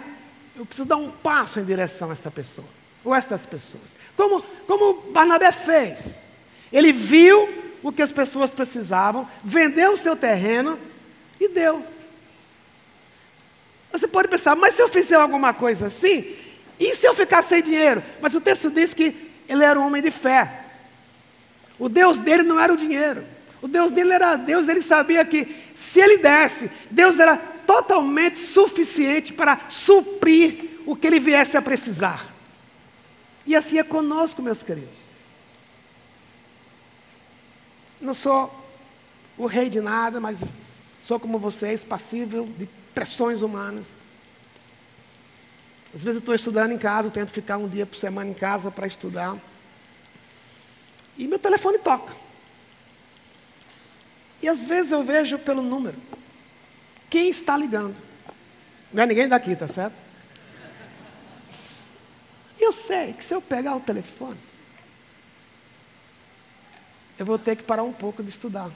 [0.56, 2.68] eu preciso dar um passo em direção a esta pessoa,
[3.04, 3.84] ou a estas pessoas.
[4.16, 6.00] Como, como Barnabé fez.
[6.72, 10.80] Ele viu o que as pessoas precisavam, vendeu o seu terreno
[11.40, 11.86] e deu.
[13.92, 16.36] Você pode pensar, mas se eu fizer alguma coisa assim,
[16.80, 18.02] e se eu ficar sem dinheiro?
[18.22, 20.62] Mas o texto diz que ele era um homem de fé.
[21.78, 23.26] O Deus dele não era o dinheiro.
[23.62, 29.34] O Deus dele era Deus, ele sabia que se ele desse, Deus era totalmente suficiente
[29.34, 32.26] para suprir o que ele viesse a precisar.
[33.46, 35.08] E assim é conosco, meus queridos.
[38.00, 38.54] Não sou
[39.38, 40.40] o rei de nada, mas
[41.02, 43.88] sou como vocês, passível de pressões humanas.
[45.94, 48.70] Às vezes estou estudando em casa, eu tento ficar um dia por semana em casa
[48.70, 49.38] para estudar.
[51.18, 52.14] E meu telefone toca.
[54.42, 55.98] E às vezes eu vejo pelo número
[57.10, 57.96] quem está ligando.
[58.92, 59.96] Não é ninguém daqui, tá certo?
[62.60, 64.40] E eu sei que se eu pegar o telefone,
[67.18, 68.72] eu vou ter que parar um pouco de estudar.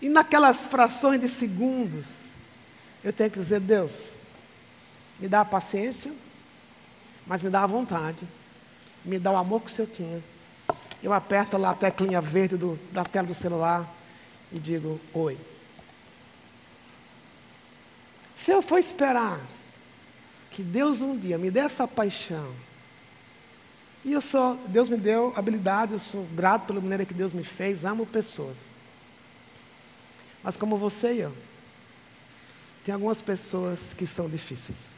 [0.00, 2.06] E naquelas frações de segundos,
[3.04, 4.10] eu tenho que dizer: Deus,
[5.18, 6.12] me dá a paciência,
[7.26, 8.26] mas me dá a vontade,
[9.04, 10.22] me dá o amor que o Senhor tinha.
[11.02, 13.92] Eu aperto lá a teclinha verde do, da tela do celular
[14.52, 15.36] e digo: Oi.
[18.36, 19.40] Se eu for esperar
[20.50, 22.52] que Deus um dia me dê essa paixão,
[24.04, 27.44] e eu sou, Deus me deu habilidade, eu sou grato pela maneira que Deus me
[27.44, 28.56] fez, amo pessoas.
[30.42, 31.32] Mas como você e eu,
[32.84, 34.92] tem algumas pessoas que são difíceis.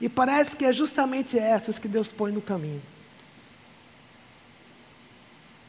[0.00, 2.82] E parece que é justamente essas que Deus põe no caminho.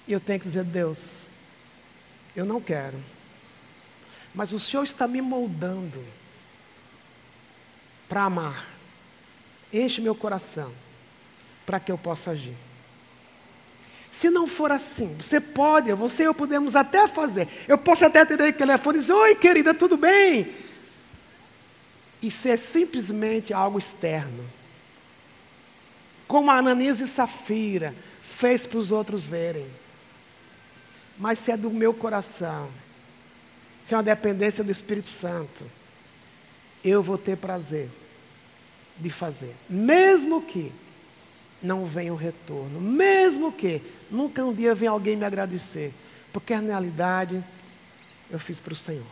[0.08, 1.28] E eu tenho que dizer, Deus,
[2.36, 2.97] eu não quero.
[4.34, 6.03] Mas o Senhor está me moldando
[8.08, 8.66] para amar.
[9.74, 10.72] Enche meu coração
[11.66, 12.55] para que eu possa agir.
[14.12, 17.47] Se não for assim, você pode, você e eu podemos até fazer.
[17.68, 20.51] Eu posso até atender o telefone e dizer: Oi, querida, tudo bem?
[22.22, 24.43] Isso é simplesmente algo externo.
[26.28, 29.68] Como a Ananias e Safira, fez para os outros verem.
[31.18, 32.70] Mas se é do meu coração,
[33.82, 35.63] se é uma dependência do Espírito Santo,
[36.84, 37.89] eu vou ter prazer
[38.97, 39.55] de fazer.
[39.70, 40.72] Mesmo que
[41.61, 45.93] não venha o retorno, mesmo que nunca um dia venha alguém me agradecer,
[46.32, 47.43] porque na realidade
[48.30, 49.05] eu fiz para o Senhor.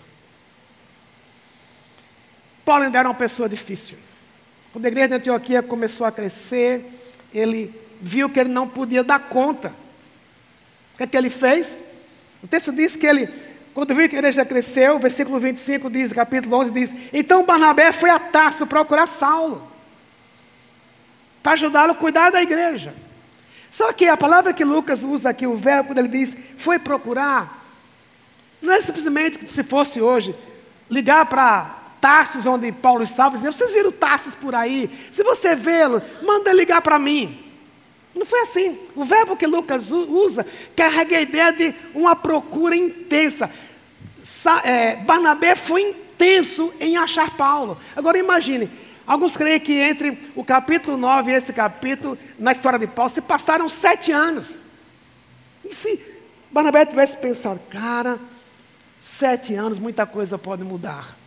[2.63, 3.97] Paulo ainda era uma pessoa difícil.
[4.73, 6.83] Quando a igreja de Antioquia começou a crescer,
[7.33, 9.69] ele viu que ele não podia dar conta.
[10.93, 11.83] O que, é que ele fez?
[12.45, 13.27] O texto diz que ele,
[13.73, 18.11] quando viu que a igreja cresceu, versículo 25 diz, capítulo 11 diz: Então Barnabé foi
[18.11, 19.67] a Tarso procurar Saulo,
[21.41, 22.93] para ajudá-lo a cuidar da igreja.
[23.71, 27.65] Só que a palavra que Lucas usa aqui, o verbo, quando ele diz foi procurar,
[28.61, 30.35] não é simplesmente que se fosse hoje
[30.87, 34.87] ligar para Tarsis, onde Paulo estava, dizer: Vocês viram Tarsis por aí?
[35.11, 37.44] Se você vê-lo, manda ligar para mim.
[38.15, 38.79] Não foi assim.
[38.95, 40.45] O verbo que Lucas usa
[40.75, 43.51] carrega a ideia de uma procura intensa.
[44.23, 47.77] Sa é, Barnabé foi intenso em achar Paulo.
[47.93, 48.71] Agora imagine,
[49.05, 53.21] alguns creem que entre o capítulo 9 e esse capítulo, na história de Paulo, se
[53.21, 54.61] passaram sete anos.
[55.63, 55.99] E se
[56.49, 58.17] Barnabé tivesse pensado, cara,
[59.01, 61.17] sete anos, muita coisa pode mudar.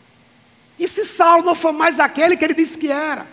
[0.78, 3.26] E se Saulo não for mais aquele que ele disse que era?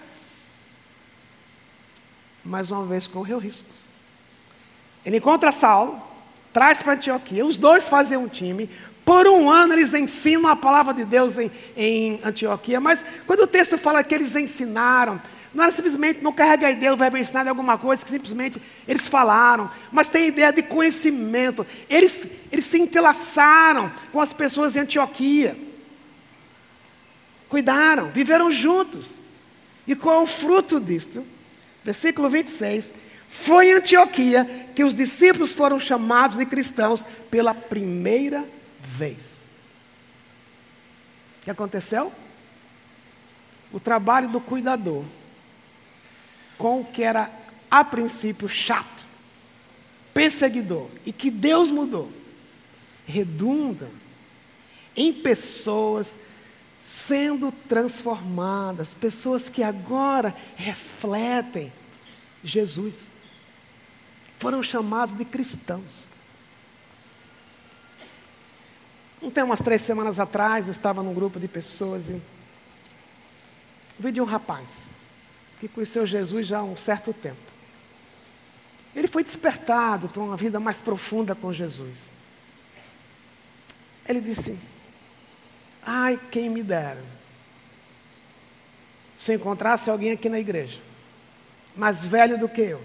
[2.45, 3.73] Mais uma vez correu riscos.
[5.05, 6.01] Ele encontra Saulo,
[6.53, 8.69] traz para Antioquia, os dois fazem um time.
[9.03, 13.47] Por um ano eles ensinam a palavra de Deus em, em Antioquia, mas quando o
[13.47, 15.21] texto fala que eles ensinaram,
[15.55, 18.61] não era simplesmente, não carrega a ideia, o verbo ensinar de alguma coisa, que simplesmente
[18.85, 21.65] eles falaram, mas tem ideia de conhecimento.
[21.89, 25.57] Eles, eles se entrelaçaram com as pessoas em Antioquia.
[27.47, 29.17] Cuidaram, viveram juntos.
[29.87, 31.25] E qual é o fruto disto?
[31.85, 32.91] Versículo 26.
[33.29, 38.43] Foi em Antioquia que os discípulos foram chamados de cristãos pela primeira
[38.81, 39.43] vez.
[41.39, 42.11] O que aconteceu?
[43.71, 45.05] O trabalho do cuidador
[46.57, 47.29] com o que era
[47.69, 49.05] a princípio chato,
[50.13, 52.11] perseguidor e que Deus mudou,
[53.05, 53.91] redunda
[54.95, 56.15] em pessoas
[56.85, 61.73] sendo transformadas, pessoas que agora refletem
[62.43, 63.07] Jesus.
[64.37, 66.05] Foram chamados de cristãos.
[69.19, 72.21] Não tem umas três semanas atrás, eu estava num grupo de pessoas e
[73.97, 74.69] vi de um rapaz
[75.59, 77.51] que conheceu Jesus já há um certo tempo.
[78.95, 81.97] Ele foi despertado para uma vida mais profunda com Jesus.
[84.07, 84.55] Ele disse:
[85.85, 87.03] Ai, quem me dera
[89.17, 90.81] se encontrasse alguém aqui na igreja,
[91.75, 92.83] mais velho do que eu,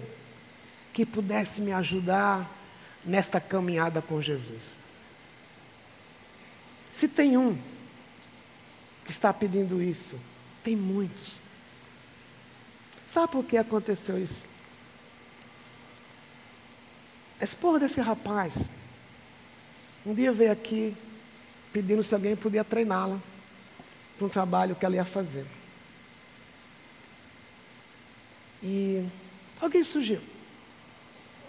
[0.93, 2.49] que pudesse me ajudar
[3.03, 4.77] nesta caminhada com Jesus.
[6.91, 7.57] Se tem um
[9.05, 10.19] que está pedindo isso,
[10.63, 11.33] tem muitos.
[13.07, 14.45] Sabe por que aconteceu isso?
[17.39, 18.69] A esposa desse rapaz,
[20.05, 20.95] um dia veio aqui
[21.71, 23.19] pedindo se alguém podia treiná-la
[24.17, 25.45] para um trabalho que ela ia fazer.
[28.61, 29.05] E
[29.59, 30.21] alguém surgiu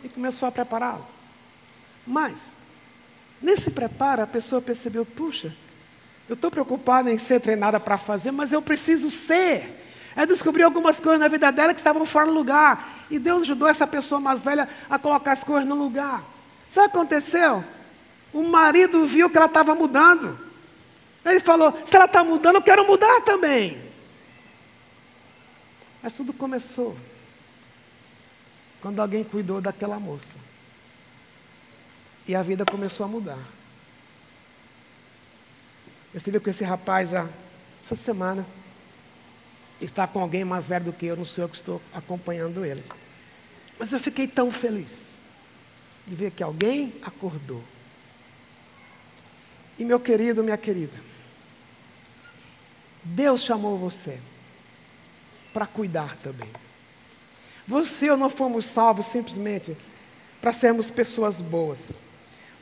[0.02, 1.06] e começou a prepará-la.
[2.06, 2.52] Mas,
[3.40, 5.54] nesse preparo, a pessoa percebeu: puxa,
[6.28, 9.82] eu estou preocupada em ser treinada para fazer, mas eu preciso ser
[10.14, 13.06] é descobrir algumas coisas na vida dela que estavam fora do lugar.
[13.10, 16.22] E Deus ajudou essa pessoa mais velha a colocar as coisas no lugar.
[16.70, 17.64] Sabe o que aconteceu?
[18.32, 20.38] O marido viu que ela estava mudando.
[21.24, 23.80] Ele falou: se ela está mudando, eu quero mudar também.
[26.02, 26.96] Mas tudo começou
[28.80, 30.34] quando alguém cuidou daquela moça.
[32.26, 33.38] E a vida começou a mudar.
[36.12, 38.46] Eu estive com esse rapaz essa semana
[39.84, 42.82] está com alguém mais velho do que eu, não sou eu que estou acompanhando ele.
[43.78, 45.08] Mas eu fiquei tão feliz
[46.06, 47.62] de ver que alguém acordou.
[49.78, 50.98] E meu querido, minha querida,
[53.02, 54.18] Deus chamou você
[55.52, 56.48] para cuidar também.
[57.66, 59.76] Você eu não fomos salvos simplesmente
[60.40, 61.92] para sermos pessoas boas,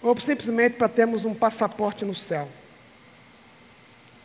[0.02, 2.48] ou simplesmente para termos um passaporte no céu.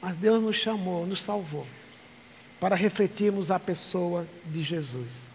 [0.02, 1.66] Mas Deus nos chamou, nos salvou
[2.60, 5.28] para refletirmos a pessoa de Jesus,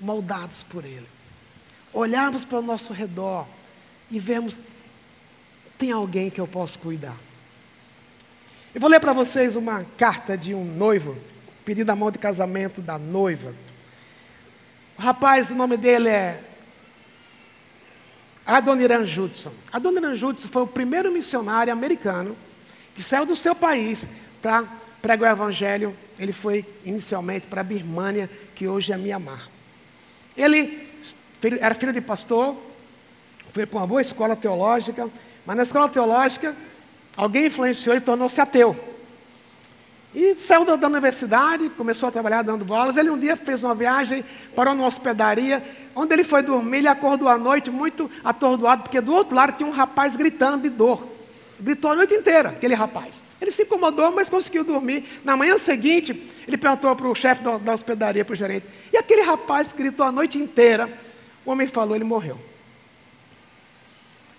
[0.00, 1.06] moldados por Ele.
[1.92, 3.46] Olharmos para o nosso redor
[4.10, 4.58] e vemos,
[5.78, 7.16] tem alguém que eu posso cuidar.
[8.74, 11.16] Eu vou ler para vocês uma carta de um noivo,
[11.64, 13.54] pedindo a mão de casamento da noiva.
[14.98, 16.40] O rapaz, o nome dele é
[18.44, 19.52] Adoniran Judson.
[19.72, 22.36] Adoniran Judson foi o primeiro missionário americano
[22.94, 24.06] que saiu do seu país
[24.42, 24.64] para
[25.00, 25.96] pregar o evangelho.
[26.18, 29.48] Ele foi inicialmente para a Birmânia, que hoje é Mianmar.
[30.36, 30.88] Ele
[31.60, 32.56] era filho de pastor,
[33.52, 35.08] foi para uma boa escola teológica,
[35.46, 36.54] mas na escola teológica
[37.16, 38.94] alguém influenciou e tornou-se ateu.
[40.14, 42.96] E saiu da, da, universidade, começou a trabalhar dando bolas.
[42.96, 44.24] Ele um dia fez uma viagem,
[44.54, 45.60] parou numa hospedaria,
[45.94, 49.68] onde ele foi dormir, ele acordou à noite muito atordoado, porque do outro lado tinha
[49.68, 51.04] um rapaz gritando de dor.
[51.58, 53.24] Gritou a noite inteira, aquele rapaz.
[53.40, 55.04] Ele se incomodou, mas conseguiu dormir.
[55.24, 58.96] Na manhã seguinte, ele perguntou para o chefe da, da hospedaria, para o gerente, e
[58.96, 60.88] aquele rapaz gritou a noite inteira.
[61.44, 62.38] O homem falou, ele morreu.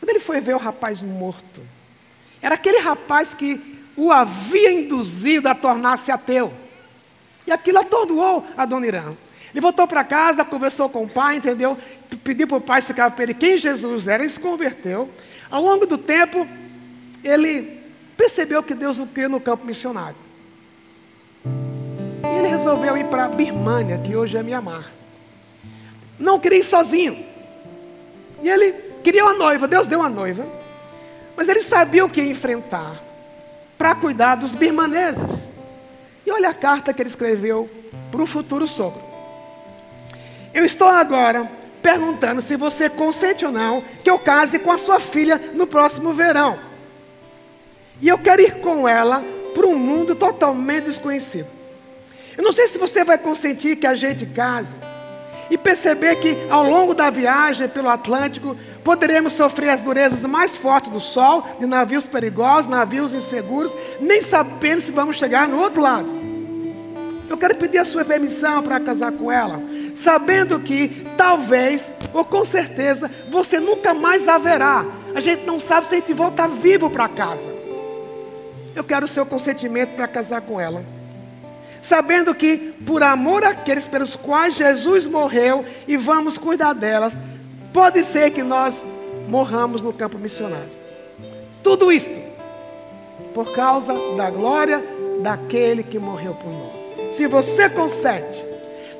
[0.06, 1.64] Quando ele foi ver o rapaz morto,
[2.40, 6.54] era aquele rapaz que o havia induzido a tornar-se ateu.
[7.48, 9.16] E aquilo atordoou a dona Irã.
[9.52, 11.76] Ele voltou para casa, conversou com o pai, entendeu?
[12.24, 15.10] Pediu para o pai explicar para ele quem Jesus era, ele se converteu.
[15.50, 16.48] Ao longo do tempo,
[17.24, 17.82] ele
[18.16, 20.18] percebeu que Deus o queria no campo missionário.
[21.44, 24.86] E ele resolveu ir para a Birmânia, que hoje é Mianmar.
[26.20, 27.26] Não queria ir sozinho.
[28.44, 30.44] E ele queria uma noiva, Deus deu uma noiva.
[31.38, 32.96] Mas ele sabia o que enfrentar
[33.78, 35.46] para cuidar dos birmaneses.
[36.26, 37.70] E olha a carta que ele escreveu
[38.10, 39.04] para o futuro sogro.
[40.52, 41.48] Eu estou agora
[41.84, 46.12] perguntando se você consente ou não que eu case com a sua filha no próximo
[46.12, 46.58] verão.
[48.02, 51.48] E eu quero ir com ela para um mundo totalmente desconhecido.
[52.36, 54.74] Eu não sei se você vai consentir que a gente case
[55.50, 60.92] e perceber que ao longo da viagem pelo Atlântico poderemos sofrer as durezas mais fortes
[60.92, 66.08] do sol, de navios perigosos, navios inseguros, nem sabendo se vamos chegar no outro lado.
[67.28, 69.60] Eu quero pedir a sua permissão para casar com ela,
[69.96, 74.86] sabendo que talvez, ou com certeza, você nunca mais haverá.
[75.16, 77.52] A gente não sabe se a gente volta vivo para casa.
[78.76, 80.84] Eu quero o seu consentimento para casar com ela
[81.82, 87.14] sabendo que, por amor àqueles pelos quais Jesus morreu e vamos cuidar delas,
[87.76, 88.82] pode ser que nós
[89.28, 90.72] morramos no campo missionário.
[91.62, 92.18] Tudo isto
[93.34, 94.82] por causa da glória
[95.22, 97.14] daquele que morreu por nós.
[97.14, 98.42] Se você consente,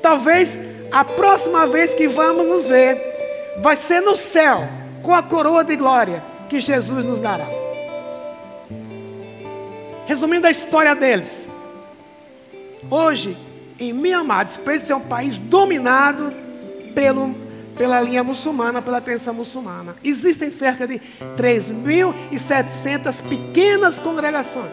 [0.02, 0.58] talvez
[0.92, 3.00] a próxima vez que vamos nos ver
[3.62, 4.68] vai ser no céu,
[5.02, 7.46] com a coroa de glória que Jesus nos dará.
[10.06, 11.48] Resumindo a história deles,
[12.90, 13.36] Hoje,
[13.80, 16.32] em Mianmar, despeito de ser um país dominado
[16.94, 17.34] pelo,
[17.76, 21.00] pela linha muçulmana, pela crença muçulmana, existem cerca de
[21.36, 24.72] 3.700 pequenas congregações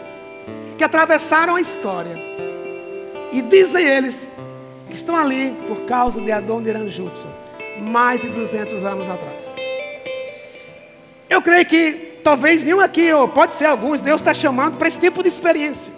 [0.78, 2.18] que atravessaram a história.
[3.32, 4.26] E dizem eles
[4.88, 7.28] que estão ali por causa de Adoniran Jutsu,
[7.80, 9.46] mais de 200 anos atrás.
[11.30, 15.00] Eu creio que talvez nenhum aqui, ou pode ser alguns, Deus está chamando para esse
[15.00, 15.92] tipo de experiência.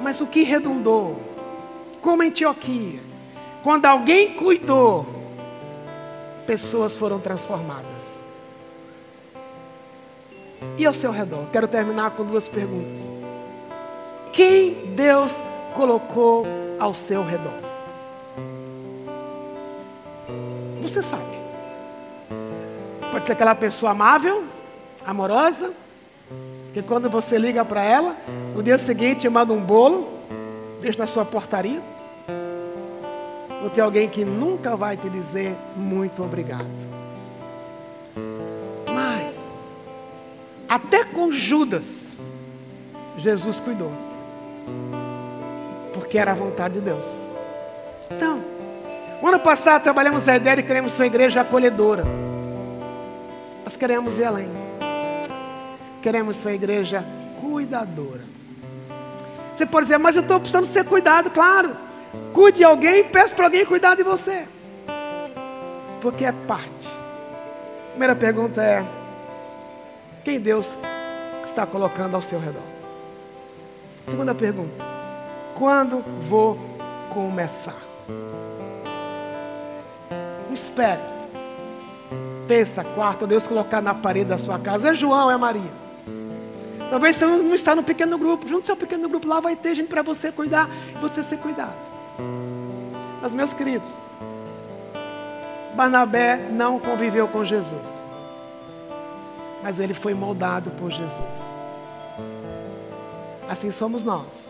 [0.00, 1.20] Mas o que redundou?
[2.00, 3.00] Como em Antioquia,
[3.62, 5.19] quando alguém cuidou,
[6.50, 8.02] pessoas foram transformadas.
[10.76, 11.46] E ao seu redor?
[11.52, 12.98] Quero terminar com duas perguntas.
[14.32, 15.40] Quem Deus
[15.76, 16.44] colocou
[16.80, 17.52] ao seu redor?
[20.82, 21.22] Você sabe.
[23.12, 24.42] Pode ser aquela pessoa amável,
[25.06, 25.72] amorosa,
[26.74, 28.16] que quando você liga para ela,
[28.56, 30.08] no dia seguinte manda um bolo,
[30.82, 31.80] deixa na sua portaria.
[33.62, 36.66] Ou tem alguém que nunca vai te dizer muito obrigado.
[38.92, 39.34] Mas,
[40.68, 42.18] até com Judas,
[43.16, 43.92] Jesus cuidou.
[45.92, 47.04] Porque era a vontade de Deus.
[48.10, 48.42] Então,
[49.22, 52.04] o ano passado trabalhamos a ideia de queremos uma igreja acolhedora.
[53.64, 54.48] Nós queremos ir além.
[56.02, 57.04] Queremos uma igreja
[57.40, 58.22] cuidadora.
[59.54, 61.89] Você pode dizer, mas eu estou precisando ser cuidado, claro.
[62.32, 64.46] Cuide de alguém peça para alguém cuidar de você.
[66.00, 66.88] Porque é parte.
[67.90, 68.84] Primeira pergunta é:
[70.24, 70.76] quem Deus
[71.44, 72.62] está colocando ao seu redor?
[74.06, 74.84] Segunda pergunta:
[75.54, 76.58] quando vou
[77.12, 77.76] começar?
[80.52, 81.00] Espere.
[82.48, 84.90] Terça, quarta, Deus colocar na parede da sua casa.
[84.90, 85.80] É João, é Maria.
[86.90, 88.48] Talvez você não está no pequeno grupo.
[88.48, 91.36] Junto ao seu pequeno grupo lá vai ter gente para você cuidar e você ser
[91.36, 91.89] cuidado.
[93.22, 93.88] Mas, meus queridos,
[95.74, 98.00] Barnabé não conviveu com Jesus.
[99.62, 101.34] Mas ele foi moldado por Jesus.
[103.48, 104.48] Assim somos nós.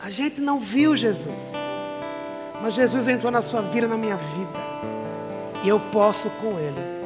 [0.00, 1.40] A gente não viu Jesus.
[2.62, 4.68] Mas Jesus entrou na sua vida, na minha vida.
[5.62, 6.98] E eu posso com ele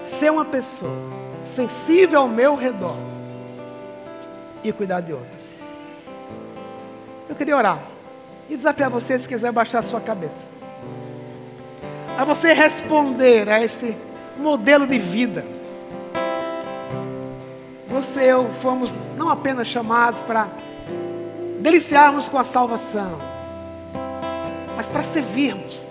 [0.00, 0.98] ser uma pessoa
[1.44, 2.96] sensível ao meu redor
[4.62, 5.44] e cuidar de outros.
[7.28, 7.93] Eu queria orar
[8.48, 10.46] e desafiar você, se quiser baixar a sua cabeça,
[12.18, 13.96] a você responder a este
[14.36, 15.44] modelo de vida.
[17.88, 20.48] Você e eu fomos não apenas chamados para
[21.60, 23.18] deliciarmos com a salvação,
[24.76, 25.86] mas para servirmos.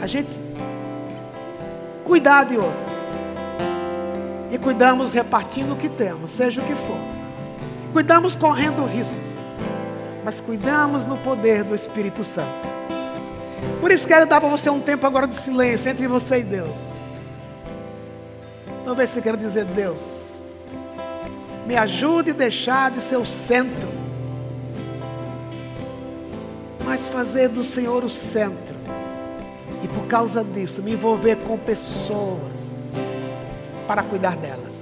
[0.00, 0.40] A gente
[2.04, 2.92] cuidar de outros.
[4.50, 6.98] E cuidamos repartindo o que temos, seja o que for.
[7.92, 9.39] Cuidamos correndo riscos,
[10.30, 12.68] mas cuidamos no poder do Espírito Santo.
[13.80, 16.76] Por isso quero dar para você um tempo agora de silêncio entre você e Deus.
[18.84, 19.98] Talvez você queira dizer, Deus,
[21.66, 23.88] me ajude a deixar de ser o centro,
[26.84, 28.76] mas fazer do Senhor o centro.
[29.82, 32.60] E por causa disso, me envolver com pessoas
[33.84, 34.76] para cuidar delas.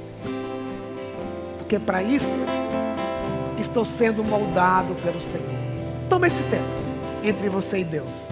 [1.56, 2.28] Porque para isto
[3.60, 5.46] estou sendo moldado pelo Senhor.
[6.08, 6.64] Toma esse tempo
[7.22, 8.28] entre você e Deus.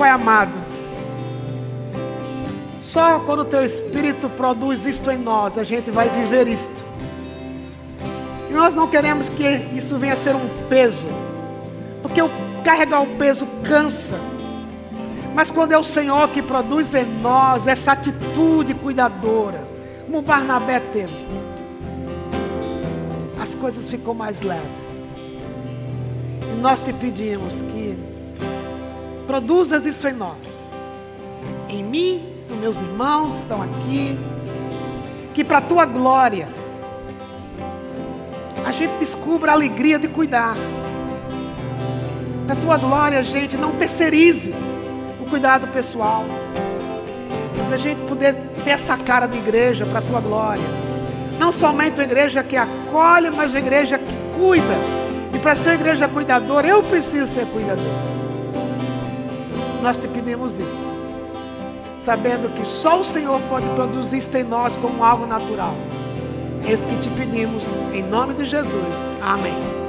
[0.00, 0.58] Pai amado,
[2.90, 6.84] só quando o teu Espírito produz isto em nós, a gente vai viver isto.
[8.50, 9.44] E nós não queremos que
[9.76, 11.06] isso venha a ser um peso,
[12.02, 12.28] porque o
[12.64, 14.16] carregar o peso cansa.
[15.36, 19.64] Mas quando é o Senhor que produz em nós essa atitude cuidadora,
[20.06, 21.14] como Barnabé teve,
[23.40, 24.90] as coisas ficam mais leves.
[26.42, 27.96] E nós te pedimos que
[29.28, 30.44] produzas isso em nós,
[31.68, 34.18] em mim, meus irmãos que estão aqui,
[35.34, 36.48] que para a tua glória
[38.64, 40.54] a gente descubra a alegria de cuidar.
[42.46, 44.54] Para a tua glória, a gente não terceirize
[45.20, 46.24] o cuidado pessoal.
[47.56, 48.34] Mas a gente poder
[48.64, 50.62] ter essa cara de igreja para a tua glória.
[51.38, 54.76] Não somente uma igreja que acolhe, mas uma igreja que cuida.
[55.34, 57.84] E para ser uma igreja cuidadora, eu preciso ser cuidador.
[59.82, 60.89] Nós te pedimos isso,
[62.04, 65.74] sabendo que só o Senhor pode produzir isto em nós como algo natural.
[66.66, 68.94] É isso que te pedimos, em nome de Jesus.
[69.22, 69.79] Amém.